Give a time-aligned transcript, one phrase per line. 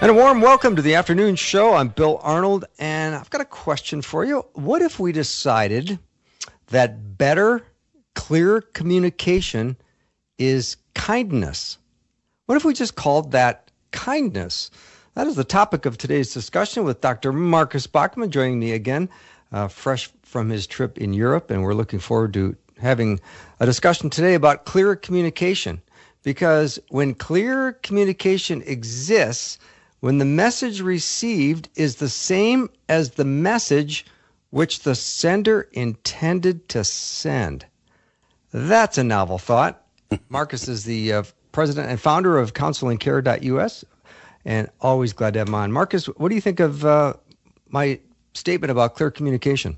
[0.00, 1.74] And a warm welcome to the afternoon show.
[1.74, 4.46] I'm Bill Arnold, and I've got a question for you.
[4.52, 5.98] What if we decided
[6.68, 7.64] that better,
[8.14, 9.76] clear communication
[10.38, 11.78] is kindness?
[12.46, 14.70] What if we just called that kindness?
[15.14, 17.32] That is the topic of today's discussion with Dr.
[17.32, 19.08] Marcus Bachmann joining me again,
[19.50, 23.18] uh, fresh from his trip in Europe, and we're looking forward to having
[23.58, 25.82] a discussion today about clear communication.
[26.22, 29.58] Because when clear communication exists,
[30.00, 34.06] when the message received is the same as the message
[34.50, 37.66] which the sender intended to send.
[38.52, 39.84] That's a novel thought.
[40.28, 43.84] Marcus is the uh, president and founder of counselingcare.us,
[44.44, 45.72] and always glad to have him on.
[45.72, 47.14] Marcus, what do you think of uh,
[47.68, 48.00] my
[48.34, 49.76] statement about clear communication?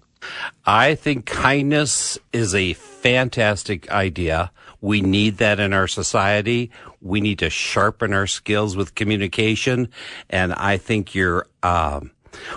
[0.66, 4.52] I think kindness is a fantastic idea.
[4.80, 6.70] We need that in our society.
[7.00, 9.88] We need to sharpen our skills with communication.
[10.28, 12.10] And I think you're, um,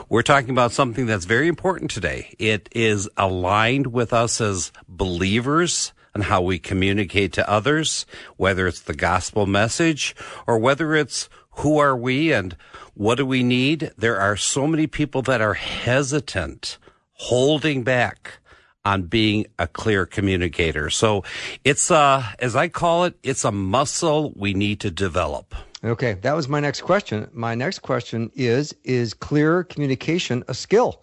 [0.10, 2.36] we're talking about something that's very important today.
[2.40, 8.06] It is aligned with us as believers and how we communicate to others,
[8.38, 12.56] whether it's the gospel message or whether it's who are we and
[12.94, 13.92] what do we need?
[13.98, 16.78] There are so many people that are hesitant,
[17.14, 18.40] holding back
[18.86, 20.90] on being a clear communicator.
[20.90, 21.24] So
[21.64, 25.56] it's, uh, as I call it, it's a muscle we need to develop.
[25.84, 27.30] Okay, that was my next question.
[27.34, 31.02] My next question is Is clear communication a skill?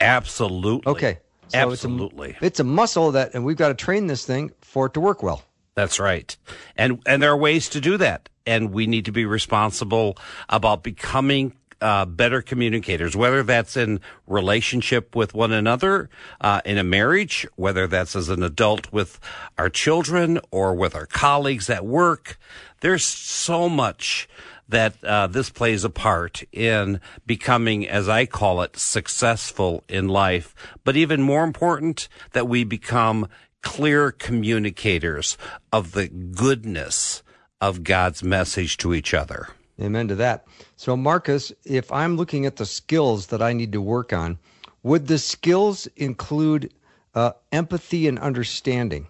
[0.00, 0.90] Absolutely.
[0.90, 1.18] Okay.
[1.48, 2.30] So Absolutely.
[2.30, 4.94] It's a, it's a muscle that, and we've got to train this thing for it
[4.94, 5.42] to work well.
[5.74, 6.36] That's right.
[6.76, 8.28] And, and there are ways to do that.
[8.46, 10.16] And we need to be responsible
[10.48, 16.10] about becoming uh, better communicators, whether that's in relationship with one another,
[16.40, 19.18] uh, in a marriage, whether that's as an adult with
[19.58, 22.38] our children or with our colleagues at work.
[22.80, 24.28] There's so much
[24.68, 30.54] that uh, this plays a part in becoming, as I call it, successful in life.
[30.84, 33.28] But even more important, that we become
[33.62, 35.36] clear communicators
[35.72, 37.22] of the goodness
[37.60, 39.48] of God's message to each other.
[39.80, 40.46] Amen to that.
[40.80, 44.38] So, Marcus, if I'm looking at the skills that I need to work on,
[44.82, 46.72] would the skills include
[47.14, 49.06] uh, empathy and understanding?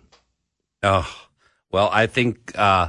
[0.83, 1.09] Oh,
[1.71, 2.89] well, I think uh,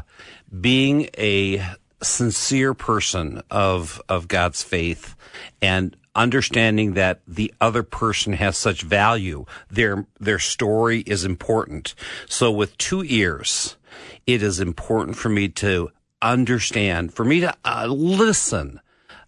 [0.59, 1.63] being a
[2.01, 5.15] sincere person of of God's faith
[5.61, 11.93] and understanding that the other person has such value, their their story is important.
[12.27, 13.77] So, with two ears,
[14.25, 18.79] it is important for me to understand, for me to uh, listen,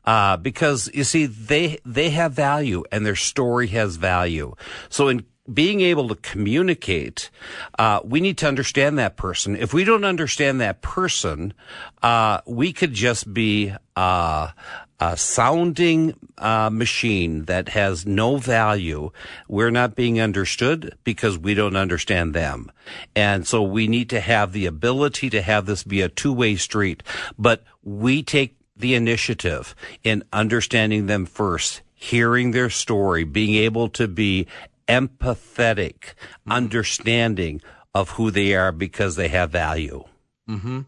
[0.06, 4.54] uh, because you see, they, they have value and their story has value.
[4.90, 7.30] So in being able to communicate,
[7.78, 9.56] uh, we need to understand that person.
[9.56, 11.54] If we don't understand that person,
[12.02, 13.74] uh, we could just be
[15.04, 19.12] uh, a sounding uh, machine that has no value.
[19.48, 22.72] We're not being understood because we don't understand them.
[23.16, 27.04] And so we need to have the ability to have this be a two-way street.
[27.38, 34.08] But we take the initiative in understanding them first, hearing their story, being able to
[34.08, 34.48] be
[34.88, 36.52] empathetic, mm-hmm.
[36.52, 37.62] understanding
[37.94, 40.04] of who they are because they have value.
[40.50, 40.82] Mm-hmm.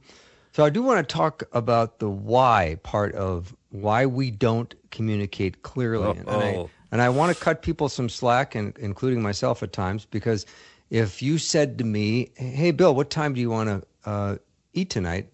[0.56, 5.64] So I do want to talk about the why part of why we don't communicate
[5.64, 9.74] clearly, and I, and I want to cut people some slack, and including myself at
[9.74, 10.46] times, because
[10.90, 14.36] if you said to me, "Hey, Bill, what time do you want to uh,
[14.74, 15.30] eat tonight?"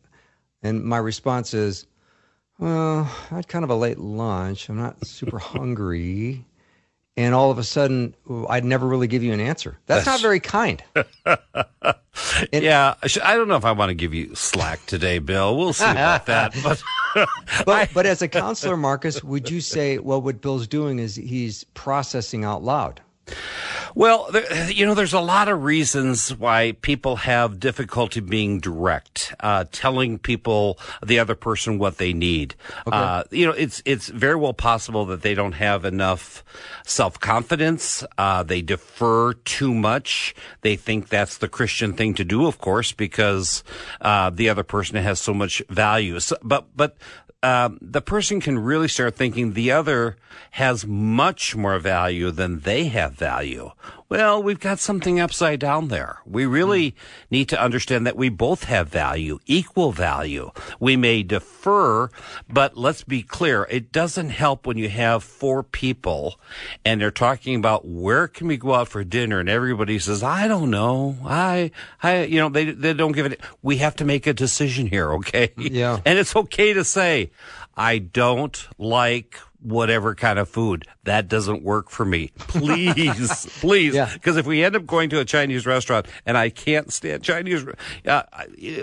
[0.63, 1.87] and my response is,
[2.59, 4.69] "Well, I had kind of a late lunch.
[4.69, 6.45] I'm not super hungry."
[7.17, 8.15] And all of a sudden
[8.49, 9.77] I'd never really give you an answer.
[9.85, 10.83] That's, That's not very kind.
[12.51, 15.57] it, yeah, I don't know if I want to give you slack today, Bill.
[15.57, 16.55] We'll see about that.
[16.63, 16.81] But
[17.65, 21.65] but, but as a counselor, Marcus, would you say well what Bill's doing is he's
[21.73, 23.01] processing out loud?
[23.93, 29.33] Well, there, you know, there's a lot of reasons why people have difficulty being direct,
[29.39, 32.55] uh, telling people the other person what they need.
[32.87, 32.95] Okay.
[32.95, 36.43] Uh, you know, it's it's very well possible that they don't have enough
[36.85, 38.03] self confidence.
[38.17, 40.35] Uh, they defer too much.
[40.61, 43.63] They think that's the Christian thing to do, of course, because
[43.99, 46.19] uh, the other person has so much value.
[46.19, 46.95] So, but but
[47.43, 50.17] um, the person can really start thinking the other
[50.51, 53.71] has much more value than they have value.
[54.11, 56.19] Well, we've got something upside down there.
[56.25, 56.95] We really hmm.
[57.31, 60.51] need to understand that we both have value, equal value.
[60.81, 62.09] We may defer,
[62.49, 63.65] but let's be clear.
[63.69, 66.37] It doesn't help when you have four people
[66.83, 70.49] and they're talking about where can we go out for dinner and everybody says, I
[70.49, 71.15] don't know.
[71.23, 71.71] I,
[72.03, 73.39] I, you know, they, they don't give it.
[73.61, 75.13] We have to make a decision here.
[75.13, 75.53] Okay.
[75.55, 76.01] Yeah.
[76.05, 77.31] And it's okay to say,
[77.77, 80.85] I don't like whatever kind of food.
[81.05, 82.31] That doesn't work for me.
[82.37, 83.93] Please, please.
[83.93, 84.39] Because yeah.
[84.39, 87.65] if we end up going to a Chinese restaurant and I can't stand Chinese,
[88.05, 88.23] uh,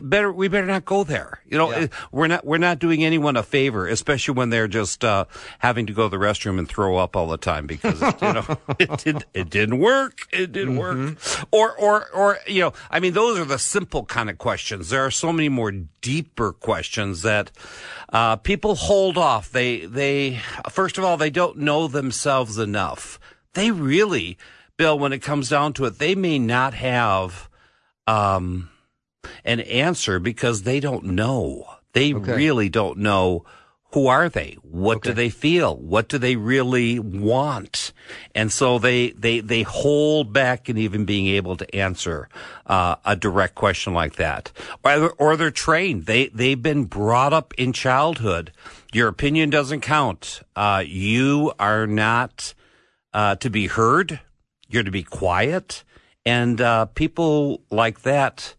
[0.02, 1.40] better we better not go there.
[1.46, 1.86] You know, yeah.
[2.10, 5.26] we're not we're not doing anyone a favor, especially when they're just uh,
[5.60, 8.58] having to go to the restroom and throw up all the time because you know
[8.80, 10.22] it did it didn't work.
[10.32, 11.08] It didn't mm-hmm.
[11.08, 11.48] work.
[11.52, 14.90] Or or or you know, I mean, those are the simple kind of questions.
[14.90, 15.70] There are so many more
[16.00, 17.50] deeper questions that
[18.12, 19.50] uh, people hold off.
[19.50, 23.20] They they first of all they don't know them themselves enough.
[23.52, 24.38] They really,
[24.78, 27.50] Bill, when it comes down to it, they may not have
[28.06, 28.70] um,
[29.44, 31.66] an answer because they don't know.
[31.92, 32.34] They okay.
[32.34, 33.44] really don't know
[33.92, 34.56] who are they?
[34.62, 35.10] What okay.
[35.10, 35.76] do they feel?
[35.76, 37.92] What do they really want?
[38.34, 42.28] And so they they they hold back in even being able to answer
[42.66, 44.52] uh, a direct question like that,
[44.84, 46.06] or, or they're trained.
[46.06, 48.52] They they've been brought up in childhood
[48.92, 50.42] your opinion doesn't count.
[50.56, 52.54] Uh, you are not
[53.12, 54.20] uh, to be heard.
[54.68, 55.84] You're to be quiet.
[56.24, 58.54] And uh, people like that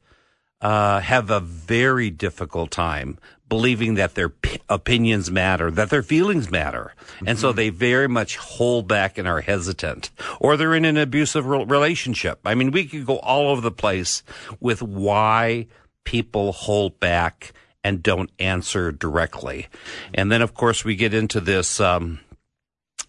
[0.62, 3.18] uh, have a very difficult time
[3.50, 6.94] believing that their p- opinions matter, that their feelings matter.
[7.16, 7.28] Mm-hmm.
[7.28, 7.57] And so mm-hmm.
[7.57, 10.12] they very much hold back and are hesitant.
[10.40, 12.40] Or they're in an abusive re- relationship.
[12.46, 14.24] I mean, we could go all over the place
[14.60, 15.68] with why
[16.06, 17.54] people hold back
[17.84, 19.68] and don't answer directly.
[20.13, 21.80] And then, of course, we get into this.
[21.80, 22.19] Um,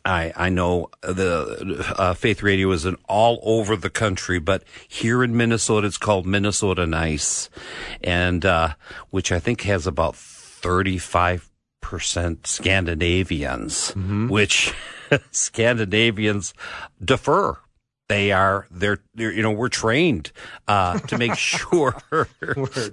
[0.05, 5.23] I, I know the uh, Faith Radio is in all over the country, but here
[5.23, 7.51] in Minnesota, it's called Minnesota Nice,
[8.03, 8.75] and uh,
[9.11, 11.51] which I think has about thirty five
[11.81, 14.29] percent Scandinavians, mm-hmm.
[14.29, 14.73] which
[15.31, 16.55] Scandinavians
[17.05, 17.59] defer
[18.11, 20.33] they are they're, they're, you know we're trained
[20.67, 21.95] uh, to make sure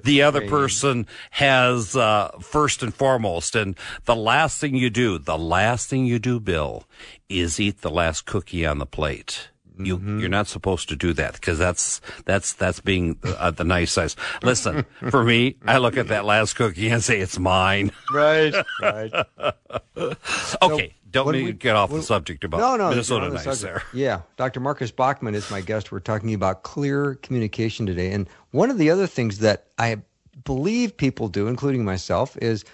[0.03, 3.55] the other person has uh, first and foremost.
[3.55, 3.75] And
[4.05, 6.83] the last thing you do the last thing you do bill
[7.29, 9.49] is eat the last cookie on the plate
[9.79, 10.19] you mm-hmm.
[10.19, 14.15] you're not supposed to do that because that's that's that's being uh, the nice size.
[14.43, 17.91] Listen, for me, I look at that last cookie and say it's mine.
[18.13, 19.11] Right, right.
[20.61, 23.83] okay, don't we, get off the subject about no, no, Minnesota nice the there.
[23.93, 24.59] Yeah, Dr.
[24.59, 25.91] Marcus Bachmann is my guest.
[25.91, 29.97] We're talking about clear communication today, and one of the other things that I
[30.43, 32.65] believe people do, including myself, is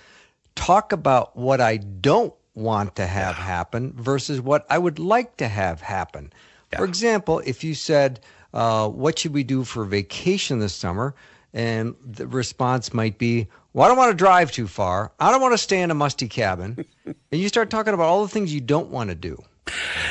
[0.56, 5.48] talk about what I don't want to have happen versus what I would like to
[5.48, 6.32] have happen.
[6.74, 6.80] Yeah.
[6.80, 8.20] For example, if you said,
[8.54, 11.16] uh, "What should we do for vacation this summer?"
[11.54, 15.12] and the response might be, well, I don't want to drive too far.
[15.20, 16.86] I don't want to stay in a musty cabin.
[17.06, 19.42] and you start talking about all the things you don't want to do.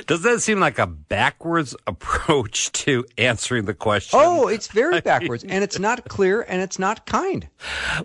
[0.06, 4.18] Does that seem like a backwards approach to answering the question?
[4.20, 7.48] Oh, it's very backwards, and it's not clear, and it's not kind.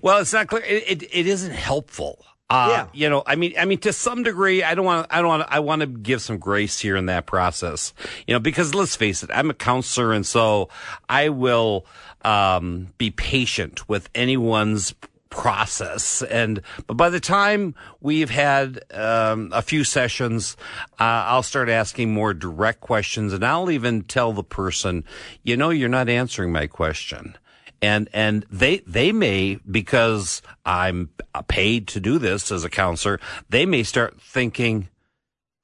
[0.01, 0.63] Well, it's not clear.
[0.63, 2.25] It, it, it isn't helpful.
[2.49, 2.87] Uh, yeah.
[2.93, 5.47] you know, I mean, I mean, to some degree, I don't want, I don't want,
[5.49, 7.93] I want to give some grace here in that process,
[8.25, 10.69] you know, because let's face it, I'm a counselor, and so
[11.09, 11.85] I will
[12.23, 14.95] um, be patient with anyone's
[15.29, 16.21] process.
[16.23, 20.55] And but by the time we've had um, a few sessions,
[20.99, 25.03] uh, I'll start asking more direct questions, and I'll even tell the person,
[25.43, 27.37] you know, you're not answering my question.
[27.81, 31.09] And and they they may because I'm
[31.47, 33.19] paid to do this as a counselor,
[33.49, 34.89] they may start thinking,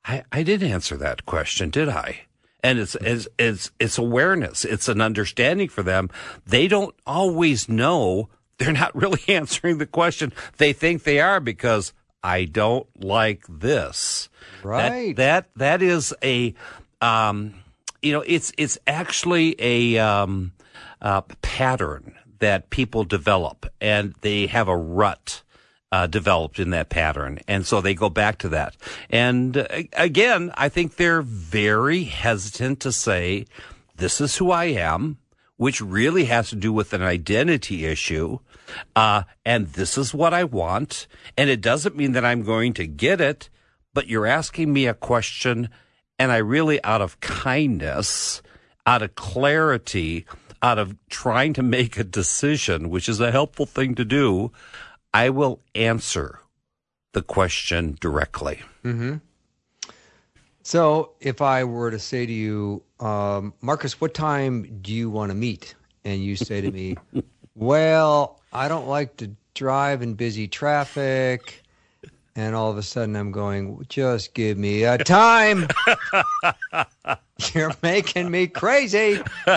[0.05, 2.21] I, I did answer that question, did I?
[2.65, 4.63] and it's, it's, it's, it's awareness.
[4.63, 6.09] It's an understanding for them.
[6.47, 10.33] They don't always know they're not really answering the question.
[10.57, 11.93] They think they are because
[12.23, 14.29] I don't like this.
[14.63, 15.15] Right.
[15.15, 16.53] That that, that is a
[17.01, 17.55] um,
[18.01, 20.53] you know it's it's actually a um,
[21.03, 25.43] uh, pattern that people develop, and they have a rut.
[25.91, 27.37] Uh, developed in that pattern.
[27.47, 28.75] And so they go back to that.
[29.11, 33.45] And uh, again, I think they're very hesitant to say,
[33.95, 35.19] this is who I am,
[35.57, 38.39] which really has to do with an identity issue.
[38.95, 41.05] Uh, and this is what I want.
[41.37, 43.51] And it doesn't mean that I'm going to get it,
[43.93, 45.69] but you're asking me a question.
[46.17, 48.41] And I really, out of kindness,
[48.87, 50.25] out of clarity,
[50.63, 54.51] out of trying to make a decision, which is a helpful thing to do,
[55.13, 56.39] I will answer
[57.11, 58.61] the question directly.
[58.83, 59.17] Mm-hmm.
[60.63, 65.29] So, if I were to say to you, um, Marcus, what time do you want
[65.29, 65.75] to meet?
[66.05, 66.95] And you say to me,
[67.55, 71.62] Well, I don't like to drive in busy traffic.
[72.35, 75.67] And all of a sudden, I'm going, Just give me a time.
[77.53, 79.21] You're making me crazy.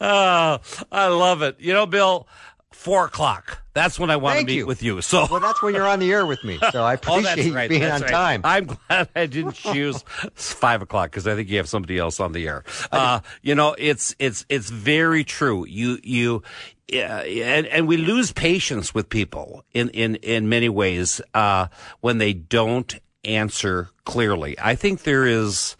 [0.00, 0.58] oh,
[0.90, 1.56] I love it.
[1.60, 2.26] You know, Bill,
[2.74, 3.62] four o'clock.
[3.74, 4.66] That's when I want Thank to meet you.
[4.66, 5.00] with you.
[5.00, 6.58] So Well, that's when you're on the air with me.
[6.72, 7.68] So I Oh, appreciate that's right.
[7.70, 8.10] being that's on right.
[8.10, 8.40] time.
[8.44, 12.32] I'm glad I didn't choose five o'clock because I think you have somebody else on
[12.32, 12.64] the air.
[12.90, 15.66] Uh, you know, it's it's it's very true.
[15.66, 16.42] You you.
[16.88, 21.68] Yeah, and, and we lose patience with people in, in, in many ways, uh,
[22.00, 24.56] when they don't answer clearly.
[24.60, 25.74] I think there is,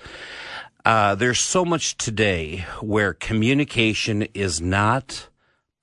[0.86, 5.28] uh, there's so much today where communication is not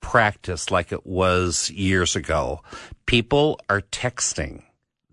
[0.00, 2.62] practiced like it was years ago.
[3.06, 4.62] People are texting.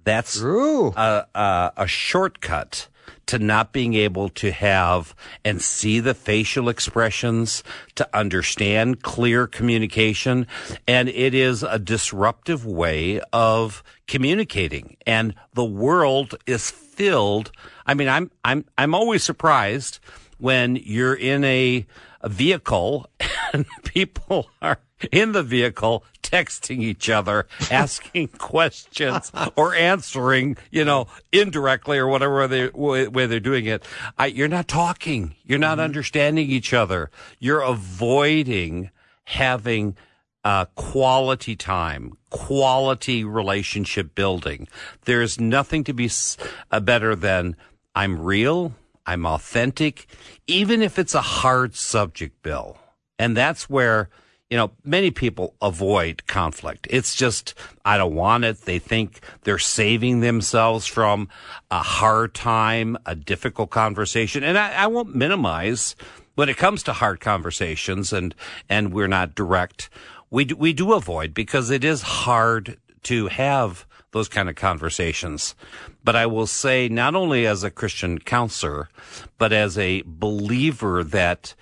[0.03, 2.87] That's a, a, a shortcut
[3.27, 5.13] to not being able to have
[5.43, 7.63] and see the facial expressions,
[7.95, 10.47] to understand clear communication.
[10.87, 14.97] And it is a disruptive way of communicating.
[15.05, 17.51] And the world is filled.
[17.85, 19.99] I mean, I'm, I'm, I'm always surprised
[20.37, 21.85] when you're in a,
[22.21, 23.09] a vehicle
[23.57, 24.79] and people are
[25.11, 32.47] in the vehicle texting each other, asking questions or answering, you know, indirectly or whatever
[32.47, 33.83] they, way they're doing it.
[34.17, 35.35] I, you're not talking.
[35.43, 37.11] You're not understanding each other.
[37.39, 38.89] You're avoiding
[39.25, 39.95] having
[40.43, 44.67] uh, quality time, quality relationship building.
[45.05, 46.37] There's nothing to be s-
[46.71, 47.55] uh, better than
[47.93, 48.73] I'm real,
[49.05, 50.07] I'm authentic,
[50.47, 52.77] even if it's a hard subject, Bill.
[53.19, 54.09] And that's where,
[54.49, 56.87] you know, many people avoid conflict.
[56.89, 58.61] It's just, I don't want it.
[58.61, 61.29] They think they're saving themselves from
[61.71, 64.43] a hard time, a difficult conversation.
[64.43, 65.95] And I, I won't minimize
[66.35, 68.35] when it comes to hard conversations and,
[68.69, 69.89] and we're not direct.
[70.29, 75.55] We do, we do avoid because it is hard to have those kind of conversations.
[76.03, 78.89] But I will say, not only as a Christian counselor,
[79.37, 81.53] but as a believer that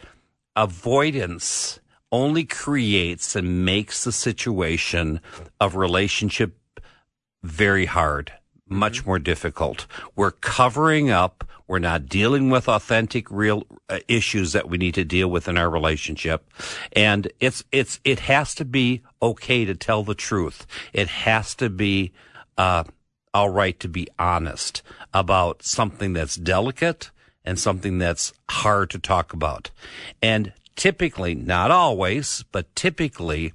[0.56, 1.80] avoidance
[2.12, 5.20] only creates and makes the situation
[5.60, 6.58] of relationship
[7.44, 8.32] very hard,
[8.68, 9.86] much more difficult.
[10.16, 11.44] We're covering up.
[11.68, 15.58] We're not dealing with authentic, real uh, issues that we need to deal with in
[15.58, 16.46] our relationship.
[16.94, 20.68] And it's, it's, it has to be okay to tell the truth.
[20.94, 22.12] It has to be,
[22.58, 22.84] uh,
[23.34, 24.82] all right to be honest
[25.14, 27.12] about something that's delicate
[27.46, 29.72] and something that's hard to talk about.
[30.22, 33.54] And typically, not always, but typically,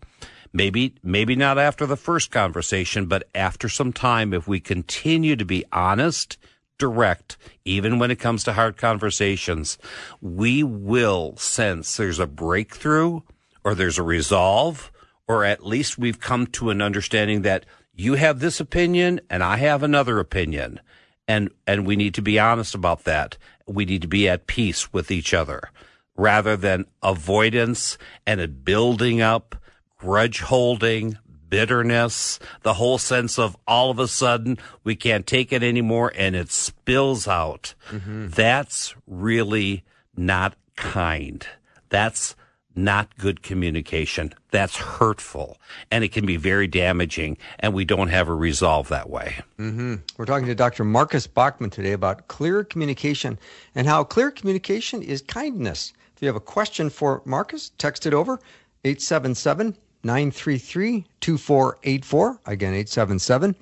[0.53, 5.45] maybe, maybe not after the first conversation, but after some time, if we continue to
[5.45, 6.39] be honest,
[6.79, 9.79] direct, even when it comes to hard conversations,
[10.21, 13.21] we will sense there's a breakthrough
[13.63, 14.91] or there's a resolve,
[15.29, 19.59] or at least we've come to an understanding that you have this opinion and I
[19.59, 20.81] have another opinion.
[21.29, 23.37] And, and we need to be honest about that.
[23.67, 25.71] We need to be at peace with each other
[26.17, 29.57] rather than avoidance and a building up,
[29.97, 31.17] grudge holding,
[31.49, 36.37] bitterness, the whole sense of all of a sudden we can't take it anymore and
[36.37, 37.75] it spills out.
[37.91, 38.29] Mm-hmm.
[38.29, 39.85] That's really
[40.17, 41.47] not kind.
[41.89, 42.37] That's
[42.85, 44.33] not good communication.
[44.51, 45.59] That's hurtful
[45.91, 49.37] and it can be very damaging and we don't have a resolve that way.
[49.59, 49.97] Mm-hmm.
[50.17, 50.85] We're talking to Dr.
[50.85, 53.39] Marcus Bachmann today about clear communication
[53.75, 55.93] and how clear communication is kindness.
[56.17, 58.41] If you have a question for Marcus, text it over
[58.85, 62.41] 877 933 2484.
[62.47, 63.55] Again, 877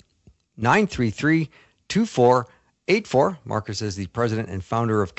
[0.57, 1.51] 933
[1.89, 3.39] 2484.
[3.45, 5.15] Marcus is the president and founder of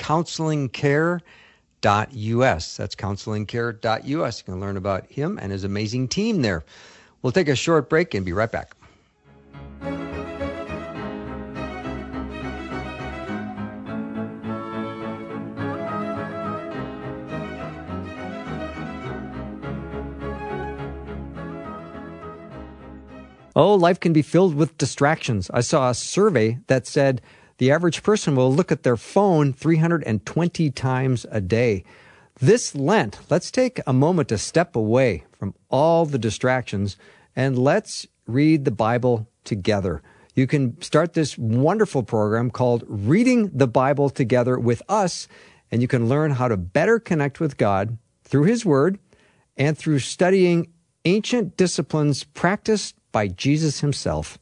[1.80, 2.76] counselingcare.us.
[2.76, 4.06] That's counselingcare.us.
[4.06, 6.64] You can learn about him and his amazing team there.
[7.22, 8.74] We'll take a short break and be right back.
[23.56, 25.50] Oh, life can be filled with distractions.
[25.52, 27.20] I saw a survey that said
[27.60, 31.84] the average person will look at their phone 320 times a day.
[32.40, 36.96] This Lent, let's take a moment to step away from all the distractions
[37.36, 40.00] and let's read the Bible together.
[40.34, 45.28] You can start this wonderful program called Reading the Bible Together with Us,
[45.70, 48.98] and you can learn how to better connect with God through His Word
[49.58, 50.72] and through studying
[51.04, 54.38] ancient disciplines practiced by Jesus Himself.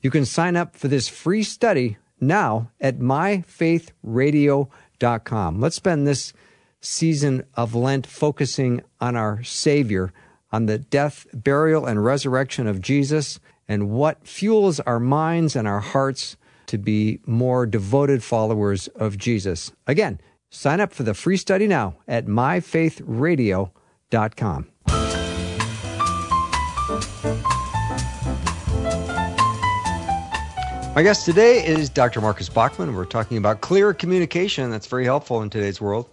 [0.00, 5.60] You can sign up for this free study now at myfaithradio.com.
[5.60, 6.32] Let's spend this
[6.80, 10.12] season of Lent focusing on our Savior,
[10.52, 15.80] on the death, burial, and resurrection of Jesus, and what fuels our minds and our
[15.80, 19.72] hearts to be more devoted followers of Jesus.
[19.86, 20.20] Again,
[20.50, 24.68] sign up for the free study now at myfaithradio.com.
[30.96, 32.22] My guest today is Dr.
[32.22, 32.94] Marcus Bachmann.
[32.94, 34.70] We're talking about clear communication.
[34.70, 36.08] That's very helpful in today's world,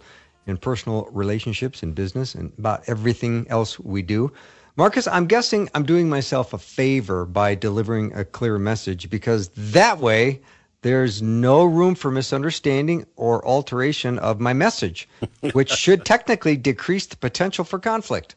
[0.46, 4.30] in personal relationships, in business, and about everything else we do.
[4.76, 10.00] Marcus, I'm guessing I'm doing myself a favor by delivering a clear message because that
[10.00, 10.42] way
[10.84, 15.08] there's no room for misunderstanding or alteration of my message,
[15.54, 18.34] which should technically decrease the potential for conflict.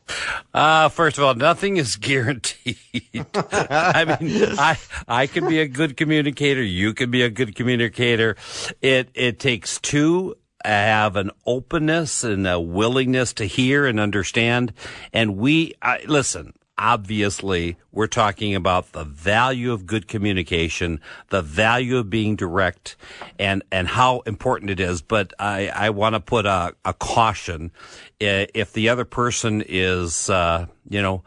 [0.54, 2.78] Uh, first of all, nothing is guaranteed.
[3.34, 4.78] I mean, I,
[5.10, 6.64] I can be a good communicator.
[6.64, 8.38] You can be a good communicator.
[8.82, 14.74] It, it takes two have an openness and a willingness to hear and understand.
[15.14, 21.98] And we, I, listen, obviously we're talking about the value of good communication, the value
[21.98, 22.96] of being direct
[23.40, 25.02] and, and how important it is.
[25.02, 27.72] But I, I want to put a, a caution.
[28.20, 31.24] If the other person is, uh, you know,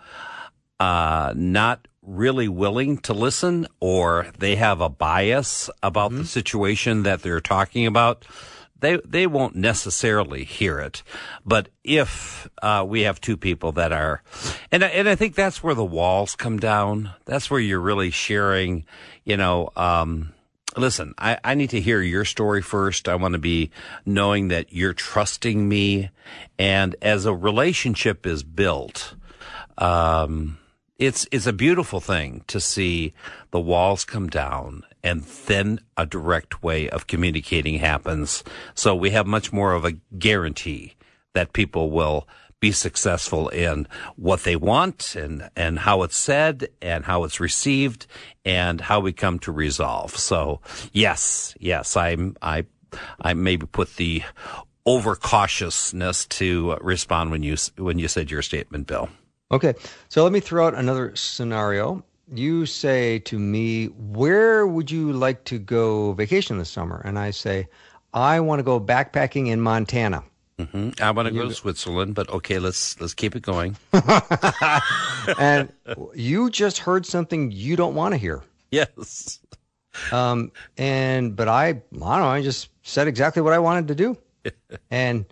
[0.79, 6.23] uh, not really willing to listen or they have a bias about mm-hmm.
[6.23, 8.25] the situation that they're talking about,
[8.81, 11.03] they they won't necessarily hear it.
[11.45, 14.23] But if uh, we have two people that are,
[14.73, 17.13] and and I think that's where the walls come down.
[17.25, 18.85] That's where you're really sharing.
[19.25, 20.33] You know, um,
[20.77, 23.09] listen, I, I need to hear your story first.
[23.09, 23.71] I want to be
[24.05, 26.11] knowing that you're trusting me,
[26.59, 29.15] and as a relationship is built.
[29.79, 30.59] Um,
[31.01, 33.15] it's it's a beautiful thing to see
[33.51, 38.45] the walls come down and then a direct way of communicating happens.
[38.75, 40.95] So we have much more of a guarantee
[41.33, 42.29] that people will
[42.61, 48.07] be successful in what they want and, and how it's said and how it's received
[48.45, 50.15] and how we come to resolve.
[50.15, 50.61] So
[50.93, 52.67] yes, yes, I'm, I,
[53.19, 54.23] I maybe put the
[54.87, 59.09] overcautiousness to respond when you, when you said your statement, Bill.
[59.53, 59.75] Okay.
[60.09, 65.45] So let me throw out another scenario you say to me, Where would you like
[65.45, 67.03] to go vacation this summer?
[67.05, 67.69] And I say,
[68.13, 70.25] I want to go backpacking in Montana.
[70.59, 71.03] Mm-hmm.
[71.03, 73.77] I want to go to Switzerland, but okay, let's let's keep it going.
[75.39, 75.73] and
[76.15, 78.43] you just heard something you don't want to hear.
[78.71, 79.41] Yes.
[80.13, 82.27] Um, and but I, I don't know.
[82.27, 84.19] I just said exactly what I wanted to do,
[84.91, 85.25] and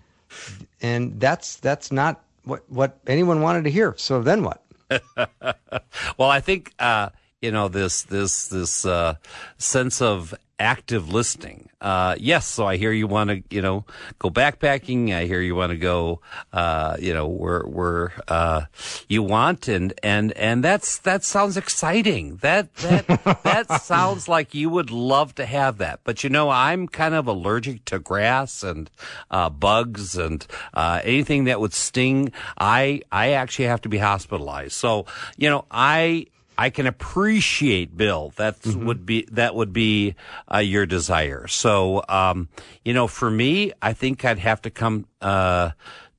[0.81, 3.95] and that's that's not what what anyone wanted to hear.
[3.97, 4.65] So then what?
[6.17, 7.11] well, I think uh,
[7.43, 9.15] you know this this this uh,
[9.59, 11.69] sense of active listening.
[11.81, 13.85] Uh, yes, so I hear you want to, you know,
[14.19, 15.15] go backpacking.
[15.15, 16.21] I hear you want to go,
[16.53, 18.63] uh, you know, where where uh,
[19.09, 22.37] you want, and and and that's that sounds exciting.
[22.37, 23.07] That that
[23.45, 26.01] that sounds like you would love to have that.
[26.03, 28.91] But you know, I'm kind of allergic to grass and
[29.31, 30.45] uh, bugs and
[30.75, 32.33] uh, anything that would sting.
[32.59, 34.73] I I actually have to be hospitalized.
[34.73, 36.27] So you know, I
[36.59, 38.33] I can appreciate Bill.
[38.37, 38.85] That mm-hmm.
[38.85, 40.17] would be that would be
[40.53, 41.47] uh, your desire.
[41.47, 42.49] So, um,
[42.85, 45.71] you know, for me, I think I'd have to come uh,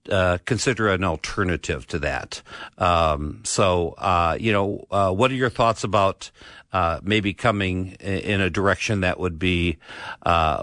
[0.10, 2.42] uh, consider an alternative to that.
[2.78, 6.32] Um, so, uh, you know, uh, what are your thoughts about?
[6.72, 9.78] Uh, maybe coming in a direction that would be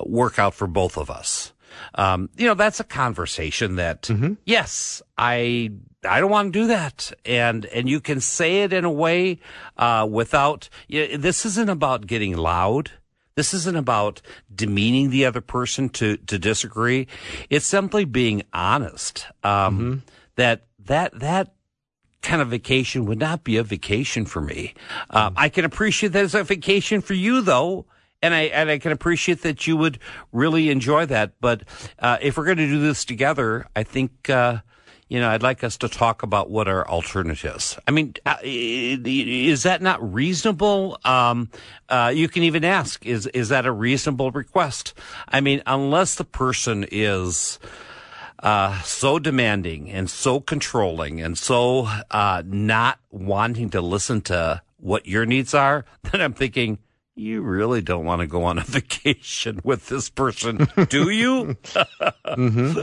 [0.06, 1.52] work out for both of us.
[1.96, 4.34] Um, you know, that's a conversation that, mm-hmm.
[4.44, 5.72] yes, I
[6.06, 7.12] I don't want to do that.
[7.24, 9.40] And, and you can say it in a way,
[9.76, 12.92] uh, without, this isn't about getting loud.
[13.34, 14.22] This isn't about
[14.54, 17.06] demeaning the other person to, to disagree.
[17.50, 19.26] It's simply being honest.
[19.42, 19.98] Um, mm-hmm.
[20.36, 21.52] that, that, that,
[22.22, 24.74] kind of vacation would not be a vacation for me.
[25.10, 27.86] Um, I can appreciate that as a vacation for you, though,
[28.20, 30.00] and I and I can appreciate that you would
[30.32, 31.34] really enjoy that.
[31.40, 31.62] But
[32.00, 34.58] uh, if we're going to do this together, I think uh,
[35.08, 37.78] you know, I'd like us to talk about what are alternatives.
[37.86, 40.98] I mean, uh, is that not reasonable?
[41.04, 41.50] Um,
[41.88, 44.94] uh, you can even ask, is, is that a reasonable request?
[45.28, 47.60] I mean, unless the person is,
[48.40, 55.06] uh, so demanding and so controlling and so uh, not wanting to listen to what
[55.06, 56.78] your needs are, then I'm thinking,
[57.16, 61.56] you really don't want to go on a vacation with this person, do you?
[61.64, 62.82] mm-hmm.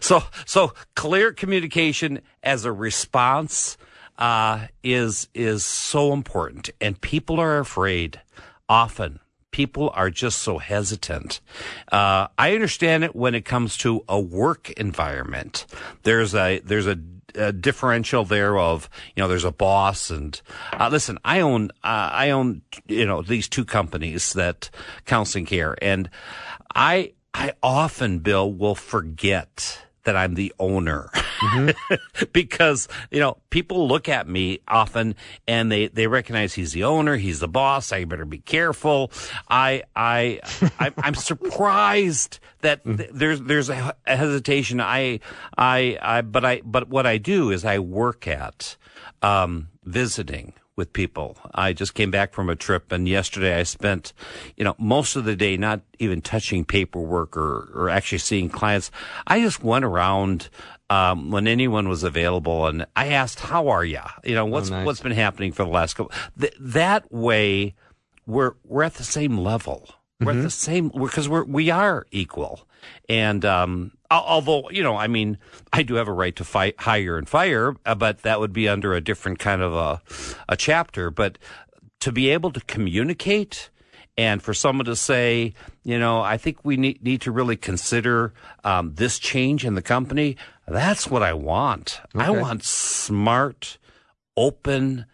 [0.00, 3.76] So, so clear communication as a response
[4.18, 8.20] uh, is is so important, and people are afraid
[8.68, 9.18] often
[9.52, 11.40] people are just so hesitant.
[11.92, 15.66] Uh, I understand it when it comes to a work environment.
[16.02, 16.98] There's a there's a,
[17.34, 20.40] a differential there of you know there's a boss and
[20.72, 21.18] uh, listen.
[21.24, 24.70] I own uh, I own you know these two companies that
[25.04, 26.08] counseling care and
[26.74, 31.10] I I often Bill will forget that I'm the owner.
[31.12, 32.26] Mm-hmm.
[32.32, 35.14] because, you know, people look at me often
[35.46, 39.10] and they, they recognize he's the owner, he's the boss, I better be careful.
[39.48, 40.40] I, I,
[40.78, 42.98] I am surprised that mm.
[42.98, 44.80] th- there's, there's a, a hesitation.
[44.80, 45.20] I,
[45.56, 48.76] I, I, but I, but what I do is I work at,
[49.22, 51.36] um, visiting with people.
[51.54, 54.12] I just came back from a trip and yesterday I spent,
[54.56, 58.90] you know, most of the day not even touching paperwork or, or actually seeing clients.
[59.28, 60.48] I just went around,
[60.90, 64.00] um, when anyone was available and I asked, how are you?
[64.24, 64.86] You know, what's, oh, nice.
[64.86, 67.76] what's been happening for the last couple, Th- that way
[68.26, 69.88] we're, we're at the same level.
[70.18, 70.40] We're mm-hmm.
[70.40, 72.66] at the same, because we're, we are equal.
[73.08, 75.38] And, um, although you know, I mean,
[75.72, 78.68] I do have a right to fight, hire and fire, uh, but that would be
[78.68, 80.02] under a different kind of a
[80.48, 81.10] a chapter.
[81.10, 81.38] But
[82.00, 83.70] to be able to communicate
[84.18, 88.34] and for someone to say, you know, I think we need, need to really consider
[88.64, 90.36] um, this change in the company.
[90.68, 92.00] That's what I want.
[92.14, 92.24] Okay.
[92.24, 93.78] I want smart,
[94.36, 95.06] open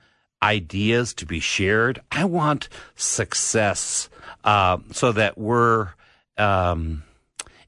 [0.43, 2.01] ideas to be shared.
[2.11, 4.09] I want success
[4.45, 5.91] uh, so that we're
[6.37, 7.05] um,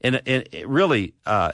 [0.01, 1.51] and, and really uh,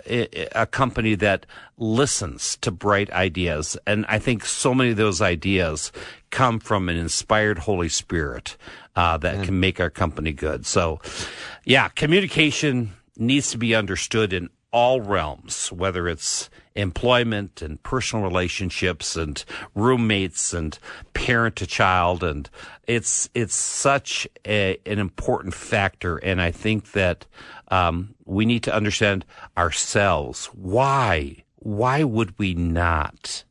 [0.56, 1.46] a company that
[1.78, 3.78] listens to bright ideas.
[3.86, 5.92] And I think so many of those ideas
[6.30, 8.58] come from an inspired Holy Spirit
[8.96, 10.66] uh, that can make our company good.
[10.66, 11.00] So,
[11.66, 19.16] yeah, communication needs to be understood in all realms, whether it's employment and personal relationships
[19.16, 20.78] and roommates and
[21.14, 22.24] parent to child.
[22.24, 22.50] And
[22.86, 26.18] it's, it's such a, an important factor.
[26.18, 27.26] And I think that,
[27.70, 29.26] um, we need to understand
[29.58, 30.48] ourselves.
[30.48, 31.44] Why?
[31.56, 33.44] Why would we not?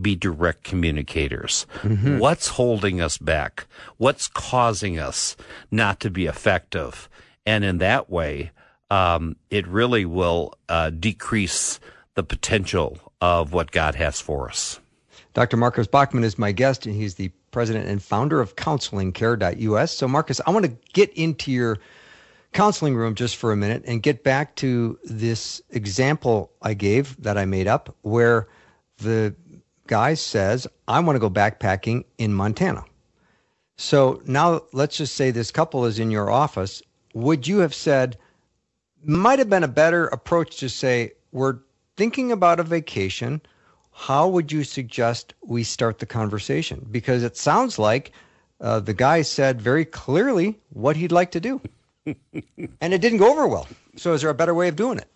[0.00, 1.66] be direct communicators.
[1.82, 2.18] Mm-hmm.
[2.18, 3.66] What's holding us back?
[3.96, 5.36] What's causing us
[5.70, 7.08] not to be effective?
[7.46, 8.50] And in that way,
[8.90, 11.80] um, it really will uh, decrease
[12.14, 14.80] the potential of what God has for us.
[15.32, 15.56] Dr.
[15.56, 19.92] Marcus Bachmann is my guest, and he's the president and founder of counselingcare.us.
[19.92, 21.78] So, Marcus, I want to get into your
[22.52, 27.36] counseling room just for a minute and get back to this example I gave that
[27.36, 28.48] I made up where
[28.98, 29.34] the
[29.88, 32.84] guy says, I want to go backpacking in Montana.
[33.76, 36.80] So now let's just say this couple is in your office.
[37.12, 38.16] Would you have said,
[39.06, 41.58] might have been a better approach to say, we're
[41.96, 43.40] thinking about a vacation,
[43.92, 46.86] how would you suggest we start the conversation?
[46.90, 48.12] Because it sounds like
[48.60, 51.60] uh, the guy said very clearly what he'd like to do.
[52.06, 53.68] and it didn't go over well.
[53.96, 55.08] So, is there a better way of doing it?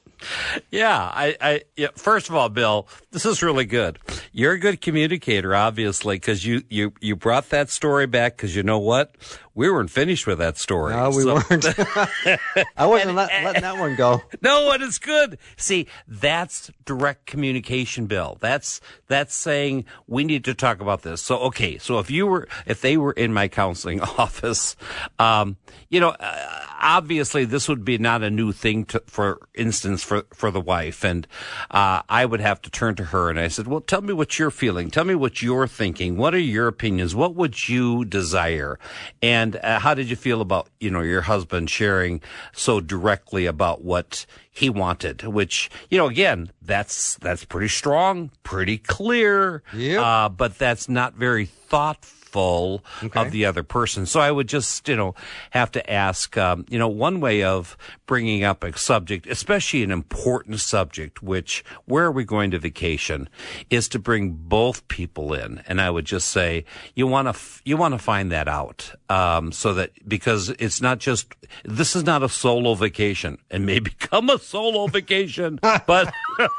[0.71, 3.99] Yeah, I, I yeah, first of all, Bill, this is really good.
[4.33, 8.63] You're a good communicator, obviously, because you, you, you brought that story back because you
[8.63, 9.15] know what?
[9.59, 10.95] We weren't finished with that story.
[10.95, 11.35] No, we so.
[11.35, 11.67] weren't.
[12.77, 14.23] I wasn't and, let, letting that one go.
[14.41, 15.37] No, and it's good.
[15.57, 18.39] See, that's direct communication, Bill.
[18.41, 21.21] That's, that's saying we need to talk about this.
[21.21, 21.77] So, okay.
[21.77, 24.77] So if you were, if they were in my counseling office,
[25.19, 25.57] um,
[25.89, 30.25] you know, uh, obviously this would be not a new thing to, for instance, for,
[30.33, 31.05] for the wife.
[31.05, 31.27] And,
[31.73, 34.39] uh, I would have to turn to her and I said, well, tell me what
[34.39, 34.89] you're feeling.
[34.89, 36.17] Tell me what you're thinking.
[36.17, 37.17] What are your opinions?
[37.17, 38.79] What would you desire?
[39.21, 42.21] And uh, how did you feel about, you know, your husband sharing
[42.53, 48.79] so directly about what he wanted, which, you know, again, that's, that's pretty strong, pretty
[48.79, 49.63] clear.
[49.73, 50.03] Yeah.
[50.03, 53.21] Uh, but that's not very thoughtful full okay.
[53.21, 54.07] of the other person.
[54.07, 55.15] So I would just, you know,
[55.51, 59.91] have to ask, um, you know, one way of bringing up a subject, especially an
[59.91, 63.29] important subject, which where are we going to vacation,
[63.71, 65.63] is to bring both people in.
[65.67, 66.65] And I would just say,
[66.95, 70.81] you want to, f- you want to find that out, um, so that because it's
[70.81, 76.13] not just, this is not a solo vacation It may become a solo vacation, but,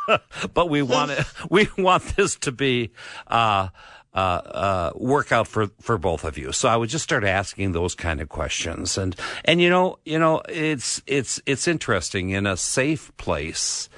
[0.53, 2.91] but we want it, we want this to be,
[3.27, 3.69] uh,
[4.13, 6.51] uh, uh, work out for, for both of you.
[6.51, 8.97] So I would just start asking those kind of questions.
[8.97, 13.89] And, and you know, you know, it's, it's, it's interesting in a safe place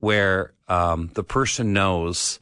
[0.00, 2.40] where um, the person knows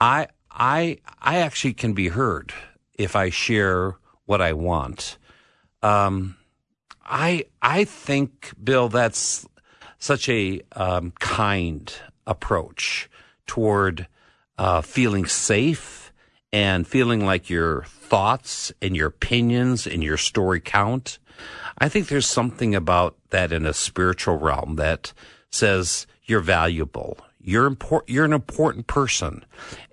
[0.00, 2.52] I I I actually can be heard
[2.94, 5.18] if I share what I want.
[5.82, 6.36] Um,
[7.04, 9.46] I I think Bill that's
[9.98, 11.92] such a um, kind
[12.26, 13.10] approach
[13.46, 14.06] toward
[14.56, 16.09] uh, feeling safe
[16.52, 21.18] and feeling like your thoughts and your opinions and your story count.
[21.78, 25.12] I think there's something about that in a spiritual realm that
[25.50, 27.18] says you're valuable.
[27.40, 28.10] You're important.
[28.10, 29.44] You're an important person.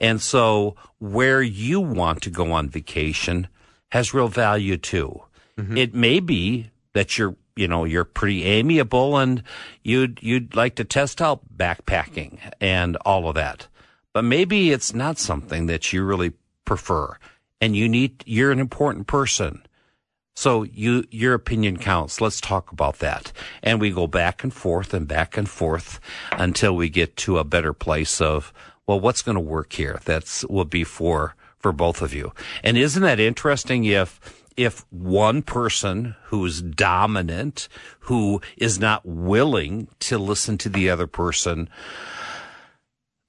[0.01, 3.47] And so where you want to go on vacation
[3.91, 5.21] has real value too.
[5.57, 5.77] Mm-hmm.
[5.77, 9.43] It may be that you're, you know, you're pretty amiable and
[9.83, 13.67] you'd, you'd like to test out backpacking and all of that.
[14.13, 16.33] But maybe it's not something that you really
[16.67, 17.17] prefer
[17.59, 19.63] and you need, you're an important person.
[20.35, 22.21] So you, your opinion counts.
[22.21, 23.31] Let's talk about that.
[23.63, 25.99] And we go back and forth and back and forth
[26.31, 28.53] until we get to a better place of,
[28.85, 29.99] well, what's going to work here?
[30.05, 32.33] That's will be for, for both of you.
[32.63, 37.67] And isn't that interesting if, if one person who's dominant,
[38.01, 41.67] who is not willing to listen to the other person,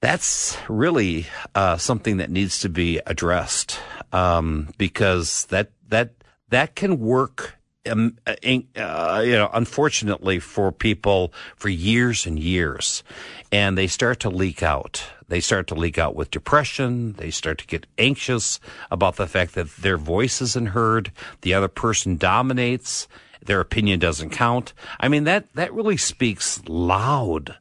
[0.01, 3.79] that's really uh, something that needs to be addressed
[4.11, 6.13] um, because that that
[6.49, 7.55] that can work
[7.89, 8.35] um, uh,
[8.75, 13.03] uh, you know, unfortunately for people for years and years,
[13.51, 15.03] and they start to leak out.
[15.27, 17.13] They start to leak out with depression.
[17.13, 18.59] They start to get anxious
[18.91, 21.11] about the fact that their voice isn't heard.
[21.41, 23.07] The other person dominates.
[23.45, 24.73] Their opinion doesn't count.
[24.99, 27.55] I mean, that, that really speaks loud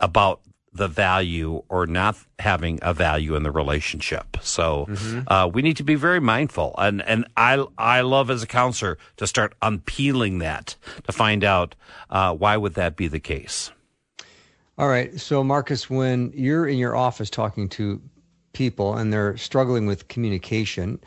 [0.00, 0.40] about
[0.76, 4.36] the value or not having a value in the relationship.
[4.42, 5.20] So mm-hmm.
[5.26, 6.74] uh, we need to be very mindful.
[6.78, 11.74] And and I I love as a counselor to start unpeeling that to find out
[12.10, 13.70] uh, why would that be the case.
[14.78, 15.18] All right.
[15.18, 18.00] So Marcus, when you're in your office talking to
[18.52, 21.00] people and they're struggling with communication,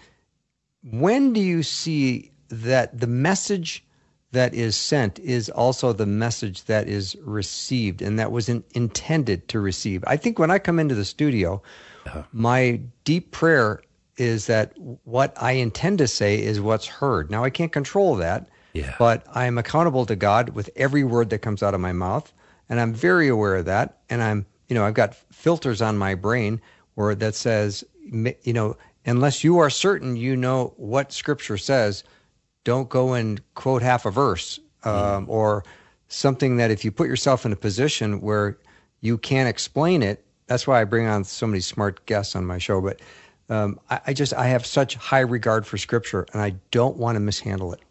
[0.84, 3.86] when do you see that the message
[4.32, 9.48] that is sent is also the message that is received and that was in, intended
[9.48, 10.04] to receive.
[10.06, 11.62] I think when I come into the studio,
[12.06, 12.24] uh-huh.
[12.32, 13.82] my deep prayer
[14.18, 14.74] is that
[15.06, 17.32] what I intend to say is what's heard.
[17.32, 18.96] Now I can't control that, yeah.
[19.00, 22.32] but I am accountable to God with every word that comes out of my mouth,
[22.68, 24.00] and I'm very aware of that.
[24.10, 26.62] And I'm, you know, I've got filters on my brain
[26.96, 32.04] where that says, you know, unless you are certain you know what Scripture says,
[32.70, 35.28] don't go and quote half a verse um, mm.
[35.28, 35.64] or
[36.08, 38.60] something that if you put yourself in a position where
[39.02, 42.60] you can't explain it that's why i bring on so many smart guests on my
[42.60, 43.00] show but
[43.50, 47.16] um, I, I, just i have such high regard for scripture and i don't want
[47.16, 47.82] to mishandle it